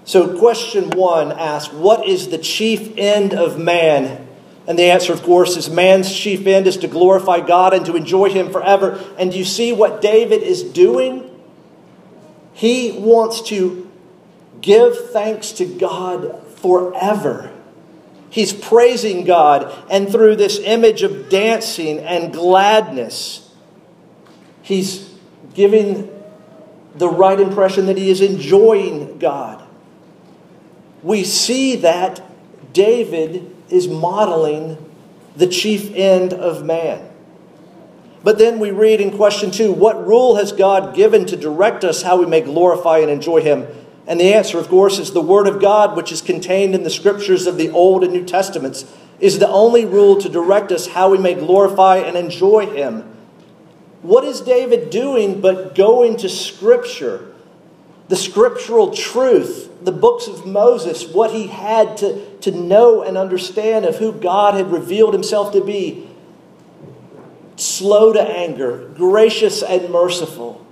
So, 0.05 0.39
question 0.39 0.91
one 0.91 1.33
asks, 1.33 1.73
What 1.73 2.07
is 2.07 2.29
the 2.29 2.39
chief 2.39 2.97
end 2.97 3.33
of 3.33 3.59
man? 3.59 4.29
And 4.67 4.79
the 4.79 4.91
answer, 4.91 5.13
of 5.13 5.23
course, 5.23 5.57
is 5.57 5.69
man's 5.69 6.15
chief 6.15 6.47
end 6.47 6.67
is 6.67 6.77
to 6.79 6.89
glorify 6.89 7.41
God 7.41 7.75
and 7.75 7.85
to 7.87 7.97
enjoy 7.97 8.31
Him 8.31 8.51
forever. 8.51 9.03
And 9.19 9.35
you 9.35 9.45
see 9.45 9.73
what 9.73 10.01
David 10.01 10.43
is 10.43 10.63
doing? 10.63 11.29
He 12.53 12.93
wants 12.93 13.43
to 13.49 13.91
give 14.61 15.11
thanks 15.11 15.53
to 15.53 15.65
God 15.65 16.47
forever. 16.59 17.51
He's 18.31 18.53
praising 18.53 19.25
God, 19.25 19.75
and 19.91 20.11
through 20.11 20.37
this 20.37 20.59
image 20.59 21.03
of 21.03 21.29
dancing 21.29 21.99
and 21.99 22.33
gladness, 22.33 23.51
he's 24.63 25.13
giving 25.53 26.09
the 26.95 27.09
right 27.09 27.41
impression 27.41 27.87
that 27.87 27.97
he 27.97 28.11
is 28.11 28.21
enjoying 28.21 29.19
God. 29.19 29.67
We 31.03 31.25
see 31.25 31.77
that 31.77 32.23
David 32.73 33.55
is 33.71 33.89
modeling 33.89 34.79
the 35.37 35.47
chief 35.47 35.91
end 35.95 36.33
of 36.33 36.65
man. 36.65 37.09
But 38.23 38.39
then 38.39 38.61
we 38.61 38.71
read 38.71 39.01
in 39.01 39.17
question 39.17 39.51
two 39.51 39.73
what 39.73 40.07
rule 40.07 40.37
has 40.37 40.53
God 40.53 40.95
given 40.95 41.27
to 41.27 41.37
direct 41.37 41.85
us 41.85 42.03
how 42.03 42.17
we 42.17 42.27
may 42.27 42.41
glorify 42.41 42.99
and 42.99 43.11
enjoy 43.11 43.41
him? 43.41 43.67
And 44.07 44.19
the 44.19 44.35
answer, 44.35 44.59
of 44.59 44.69
course, 44.69 44.99
is 44.99 45.13
the 45.13 45.21
Word 45.21 45.47
of 45.47 45.61
God, 45.61 45.97
which 45.97 46.13
is 46.13 46.21
contained 46.21 46.75
in 46.75 46.83
the 46.83 46.91
scriptures 46.91 47.47
of 47.47 47.57
the 47.57 47.71
Old 47.71 48.03
and 48.03 48.13
New 48.13 48.25
Testaments, 48.25 48.85
is 49.21 49.39
the 49.39 49.49
only 49.49 49.85
rule 49.85 50.21
to 50.21 50.29
direct 50.29 50.73
us 50.73 50.89
how 50.89 51.11
we 51.11 51.19
may 51.19 51.35
glorify 51.35 51.99
and 51.99 52.17
enjoy 52.17 52.67
him. 52.67 53.12
What 54.03 54.25
is 54.25 54.41
David 54.41 54.91
doing 54.91 55.41
but 55.41 55.75
going 55.75 56.17
to 56.19 56.29
Scripture? 56.29 57.29
The 58.09 58.17
scriptural 58.17 58.91
truth, 58.91 59.71
the 59.81 59.93
books 59.93 60.27
of 60.27 60.45
Moses, 60.45 61.07
what 61.07 61.31
he 61.31 61.47
had 61.47 61.97
to, 61.99 62.37
to 62.41 62.51
know 62.51 63.03
and 63.03 63.17
understand 63.17 63.87
of 63.87 63.97
who 63.97 64.13
God 64.13 64.55
had 64.55 64.71
revealed 64.71 65.15
himself 65.15 65.53
to 65.53 65.65
be. 65.65 66.11
Slow 67.57 68.13
to 68.13 68.21
anger, 68.21 68.89
gracious 68.97 69.63
and 69.63 69.89
merciful. 69.91 70.67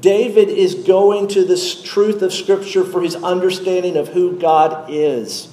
David 0.00 0.48
is 0.48 0.74
going 0.74 1.28
to 1.28 1.44
the 1.44 1.80
truth 1.84 2.22
of 2.22 2.32
Scripture 2.32 2.84
for 2.84 3.02
his 3.02 3.14
understanding 3.14 3.96
of 3.98 4.08
who 4.08 4.38
God 4.38 4.86
is. 4.90 5.49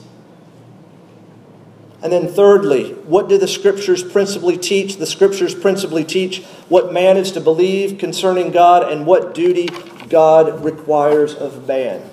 And 2.08 2.14
then, 2.14 2.30
thirdly, 2.34 2.94
what 2.94 3.28
do 3.28 3.38
the 3.38 3.50
scriptures 3.50 4.02
principally 4.02 4.58
teach? 4.58 4.96
The 4.96 5.06
scriptures 5.06 5.54
principally 5.54 6.06
teach 6.06 6.42
what 6.70 6.94
man 6.94 7.18
is 7.18 7.34
to 7.34 7.42
believe 7.42 7.98
concerning 7.98 8.52
God 8.52 8.90
and 8.90 9.06
what 9.06 9.34
duty 9.34 9.68
God 10.08 10.64
requires 10.64 11.36
of 11.36 11.68
man. 11.68 12.10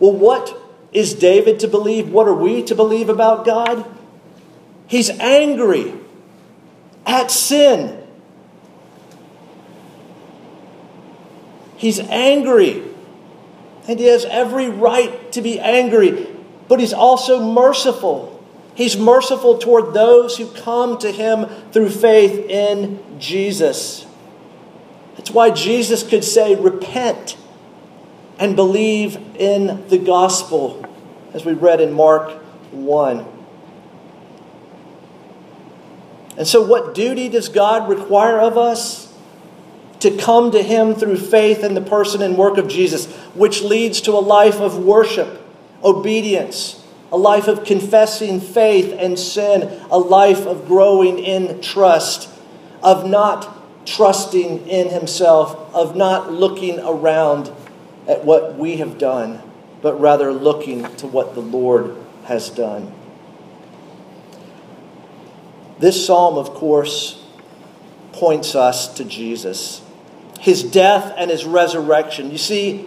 Well, 0.00 0.10
what 0.10 0.60
is 0.92 1.14
David 1.14 1.60
to 1.60 1.68
believe? 1.68 2.10
What 2.10 2.26
are 2.26 2.34
we 2.34 2.64
to 2.64 2.74
believe 2.74 3.08
about 3.08 3.44
God? 3.44 3.86
He's 4.88 5.08
angry. 5.08 5.94
at 7.06 7.30
sin. 7.30 8.02
He's 11.76 12.00
angry. 12.00 12.82
And 13.86 14.00
he 14.00 14.06
has 14.06 14.24
every 14.24 14.68
right 14.68 15.30
to 15.30 15.40
be 15.42 15.60
angry, 15.60 16.26
but 16.66 16.80
he's 16.80 16.92
also 16.92 17.40
merciful. 17.40 18.35
He's 18.76 18.94
merciful 18.94 19.56
toward 19.56 19.94
those 19.94 20.36
who 20.36 20.48
come 20.48 20.98
to 20.98 21.10
him 21.10 21.46
through 21.72 21.88
faith 21.88 22.46
in 22.50 23.02
Jesus. 23.18 24.06
That's 25.16 25.30
why 25.30 25.50
Jesus 25.50 26.02
could 26.02 26.22
say, 26.22 26.54
Repent 26.54 27.38
and 28.38 28.54
believe 28.54 29.16
in 29.36 29.88
the 29.88 29.96
gospel, 29.96 30.84
as 31.32 31.46
we 31.46 31.54
read 31.54 31.80
in 31.80 31.94
Mark 31.94 32.32
1. 32.70 33.26
And 36.36 36.46
so, 36.46 36.60
what 36.60 36.94
duty 36.94 37.30
does 37.30 37.48
God 37.48 37.88
require 37.88 38.38
of 38.38 38.58
us? 38.58 39.06
To 40.00 40.14
come 40.14 40.50
to 40.50 40.62
Him 40.62 40.94
through 40.94 41.16
faith 41.16 41.64
in 41.64 41.72
the 41.72 41.80
person 41.80 42.20
and 42.20 42.36
work 42.36 42.58
of 42.58 42.68
Jesus, 42.68 43.10
which 43.34 43.62
leads 43.62 44.02
to 44.02 44.12
a 44.12 44.20
life 44.20 44.60
of 44.60 44.84
worship, 44.84 45.42
obedience, 45.82 46.84
a 47.12 47.16
life 47.16 47.48
of 47.48 47.64
confessing 47.64 48.40
faith 48.40 48.94
and 48.98 49.18
sin, 49.18 49.80
a 49.90 49.98
life 49.98 50.46
of 50.46 50.66
growing 50.66 51.18
in 51.18 51.60
trust, 51.60 52.28
of 52.82 53.06
not 53.06 53.86
trusting 53.86 54.66
in 54.66 54.88
Himself, 54.88 55.72
of 55.74 55.96
not 55.96 56.32
looking 56.32 56.80
around 56.80 57.50
at 58.08 58.24
what 58.24 58.56
we 58.56 58.78
have 58.78 58.98
done, 58.98 59.40
but 59.82 60.00
rather 60.00 60.32
looking 60.32 60.82
to 60.96 61.06
what 61.06 61.34
the 61.34 61.40
Lord 61.40 61.96
has 62.24 62.50
done. 62.50 62.92
This 65.78 66.06
psalm, 66.06 66.38
of 66.38 66.50
course, 66.50 67.22
points 68.12 68.54
us 68.54 68.94
to 68.94 69.04
Jesus, 69.04 69.82
his 70.40 70.62
death 70.62 71.12
and 71.16 71.30
his 71.30 71.44
resurrection. 71.44 72.30
You 72.30 72.38
see, 72.38 72.78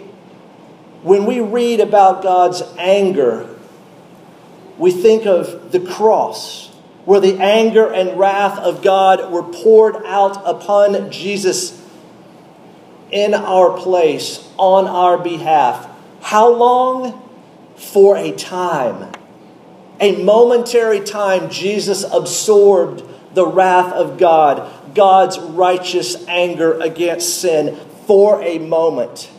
when 1.02 1.24
we 1.24 1.40
read 1.40 1.80
about 1.80 2.22
God's 2.22 2.62
anger, 2.76 3.48
we 4.80 4.90
think 4.90 5.26
of 5.26 5.70
the 5.70 5.80
cross, 5.80 6.68
where 7.04 7.20
the 7.20 7.38
anger 7.38 7.92
and 7.92 8.18
wrath 8.18 8.58
of 8.58 8.82
God 8.82 9.30
were 9.32 9.44
poured 9.44 9.96
out 10.04 10.42
upon 10.44 11.10
Jesus 11.10 11.80
in 13.12 13.34
our 13.34 13.76
place, 13.78 14.48
on 14.56 14.86
our 14.88 15.18
behalf. 15.18 15.88
How 16.22 16.52
long? 16.52 17.28
For 17.76 18.16
a 18.18 18.32
time 18.32 19.10
a 20.00 20.12
momentary 20.12 21.00
time, 21.00 21.50
Jesus 21.50 22.04
absorbed 22.10 23.04
the 23.34 23.46
wrath 23.46 23.92
of 23.92 24.18
God, 24.18 24.94
God's 24.94 25.38
righteous 25.38 26.26
anger 26.26 26.80
against 26.80 27.40
sin 27.40 27.78
for 28.06 28.42
a 28.42 28.58
moment. 28.58 29.30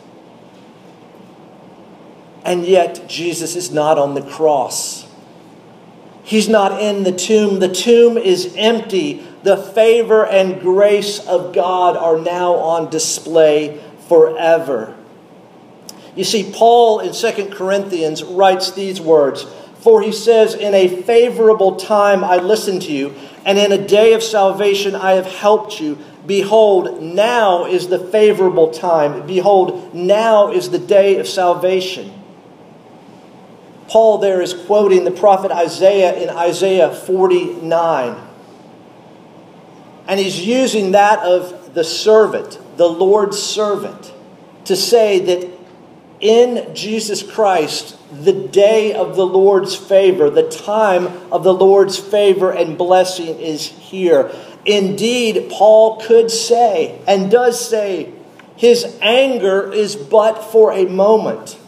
And 2.44 2.64
yet, 2.64 3.08
Jesus 3.08 3.56
is 3.56 3.72
not 3.72 3.98
on 3.98 4.14
the 4.14 4.22
cross. 4.22 5.06
He's 6.22 6.48
not 6.48 6.80
in 6.80 7.02
the 7.02 7.12
tomb. 7.12 7.58
The 7.58 7.72
tomb 7.72 8.16
is 8.16 8.54
empty. 8.56 9.26
The 9.42 9.56
favor 9.56 10.24
and 10.24 10.60
grace 10.60 11.18
of 11.26 11.52
God 11.52 11.96
are 11.96 12.18
now 12.18 12.54
on 12.54 12.90
display 12.90 13.80
forever. 14.08 14.96
You 16.14 16.24
see, 16.24 16.52
Paul 16.52 17.00
in 17.00 17.12
2 17.12 17.50
Corinthians 17.50 18.22
writes 18.22 18.72
these 18.72 19.00
words 19.00 19.46
for 19.82 20.00
he 20.00 20.12
says, 20.12 20.54
In 20.54 20.74
a 20.74 21.02
favorable 21.02 21.74
time 21.74 22.22
I 22.22 22.36
listened 22.36 22.82
to 22.82 22.92
you, 22.92 23.14
and 23.44 23.58
in 23.58 23.72
a 23.72 23.86
day 23.86 24.12
of 24.12 24.22
salvation 24.22 24.94
I 24.94 25.12
have 25.12 25.26
helped 25.26 25.80
you. 25.80 25.98
Behold, 26.24 27.02
now 27.02 27.66
is 27.66 27.88
the 27.88 27.98
favorable 27.98 28.70
time. 28.70 29.26
Behold, 29.26 29.92
now 29.92 30.52
is 30.52 30.70
the 30.70 30.78
day 30.78 31.18
of 31.18 31.26
salvation. 31.26 32.12
Paul 33.92 34.16
there 34.16 34.40
is 34.40 34.54
quoting 34.54 35.04
the 35.04 35.10
prophet 35.10 35.52
Isaiah 35.52 36.14
in 36.14 36.30
Isaiah 36.30 36.94
49. 36.94 38.16
And 40.06 40.18
he's 40.18 40.40
using 40.40 40.92
that 40.92 41.18
of 41.18 41.74
the 41.74 41.84
servant, 41.84 42.58
the 42.78 42.88
Lord's 42.88 43.38
servant, 43.38 44.10
to 44.64 44.76
say 44.76 45.18
that 45.18 45.46
in 46.20 46.74
Jesus 46.74 47.22
Christ, 47.22 47.98
the 48.10 48.32
day 48.32 48.94
of 48.94 49.14
the 49.14 49.26
Lord's 49.26 49.76
favor, 49.76 50.30
the 50.30 50.48
time 50.48 51.08
of 51.30 51.44
the 51.44 51.52
Lord's 51.52 51.98
favor 51.98 52.50
and 52.50 52.78
blessing 52.78 53.38
is 53.40 53.66
here. 53.66 54.32
Indeed, 54.64 55.50
Paul 55.50 56.00
could 56.00 56.30
say 56.30 56.98
and 57.06 57.30
does 57.30 57.68
say, 57.68 58.10
his 58.56 58.96
anger 59.02 59.70
is 59.70 59.96
but 59.96 60.42
for 60.42 60.72
a 60.72 60.86
moment, 60.86 61.58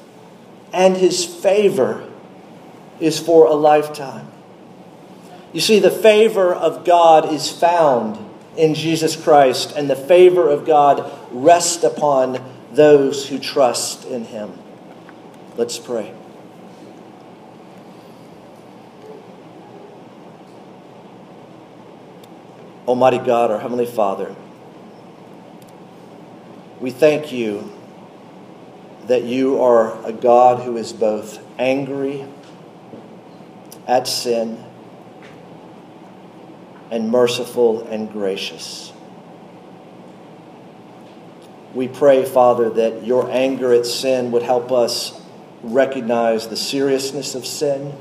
and 0.72 0.96
his 0.96 1.22
favor 1.26 2.08
is 3.00 3.18
for 3.18 3.46
a 3.46 3.54
lifetime. 3.54 4.28
You 5.52 5.60
see, 5.60 5.78
the 5.78 5.90
favor 5.90 6.52
of 6.52 6.84
God 6.84 7.32
is 7.32 7.50
found 7.50 8.18
in 8.56 8.74
Jesus 8.74 9.16
Christ, 9.16 9.72
and 9.76 9.88
the 9.88 9.96
favor 9.96 10.48
of 10.48 10.66
God 10.66 11.10
rests 11.30 11.84
upon 11.84 12.44
those 12.72 13.28
who 13.28 13.38
trust 13.38 14.04
in 14.06 14.24
him. 14.24 14.52
Let's 15.56 15.78
pray. 15.78 16.12
Almighty 22.86 23.18
God, 23.18 23.50
our 23.50 23.60
Heavenly 23.60 23.86
Father, 23.86 24.34
we 26.80 26.90
thank 26.90 27.32
you 27.32 27.72
that 29.06 29.22
you 29.22 29.62
are 29.62 30.04
a 30.04 30.12
God 30.12 30.62
who 30.64 30.76
is 30.76 30.92
both 30.92 31.38
angry 31.58 32.26
at 33.86 34.06
sin 34.06 34.62
and 36.90 37.10
merciful 37.10 37.86
and 37.88 38.10
gracious. 38.10 38.92
We 41.74 41.88
pray, 41.88 42.24
Father, 42.24 42.70
that 42.70 43.04
your 43.04 43.28
anger 43.30 43.72
at 43.72 43.84
sin 43.84 44.30
would 44.30 44.42
help 44.42 44.70
us 44.70 45.20
recognize 45.62 46.48
the 46.48 46.56
seriousness 46.56 47.34
of 47.34 47.44
sin 47.46 47.92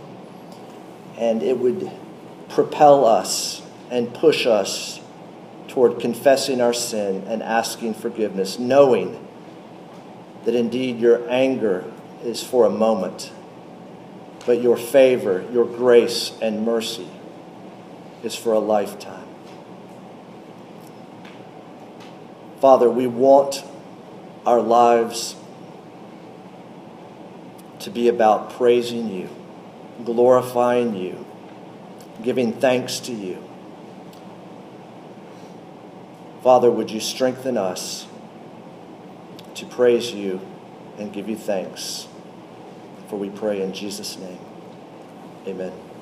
and 1.17 1.41
it 1.41 1.57
would 1.57 1.91
propel 2.49 3.05
us 3.05 3.61
and 3.89 4.13
push 4.13 4.45
us 4.45 4.99
toward 5.67 5.99
confessing 5.99 6.61
our 6.61 6.73
sin 6.73 7.23
and 7.27 7.41
asking 7.41 7.95
forgiveness, 7.95 8.59
knowing 8.59 9.25
that 10.45 10.53
indeed 10.53 10.99
your 10.99 11.27
anger 11.29 11.83
is 12.23 12.43
for 12.43 12.65
a 12.65 12.69
moment, 12.69 13.31
but 14.45 14.62
your 14.62 14.77
favor, 14.77 15.45
your 15.51 15.65
grace, 15.65 16.34
and 16.41 16.65
mercy 16.65 17.08
is 18.23 18.36
for 18.36 18.53
a 18.53 18.60
lifetime. 18.60 19.27
Father, 22.60 22.89
we 22.89 23.08
want 23.08 23.63
our 24.45 24.62
lives 24.62 25.36
to 27.79 27.89
be 27.89 28.08
about 28.08 28.51
praising 28.51 29.10
you, 29.10 29.29
glorifying 30.06 30.95
you, 30.95 31.25
giving 32.21 32.53
thanks 32.53 32.99
to 32.99 33.12
you. 33.12 33.43
Father, 36.41 36.71
would 36.71 36.91
you 36.91 36.99
strengthen 36.99 37.58
us 37.58 38.08
to 39.56 39.65
praise 39.65 40.12
you 40.12 40.41
and 40.97 41.12
give 41.12 41.27
you 41.29 41.38
thanks? 41.38 42.08
For 43.13 43.19
we 43.19 43.30
pray 43.30 43.62
in 43.62 43.73
Jesus' 43.73 44.17
name. 44.17 44.39
Amen. 45.45 45.92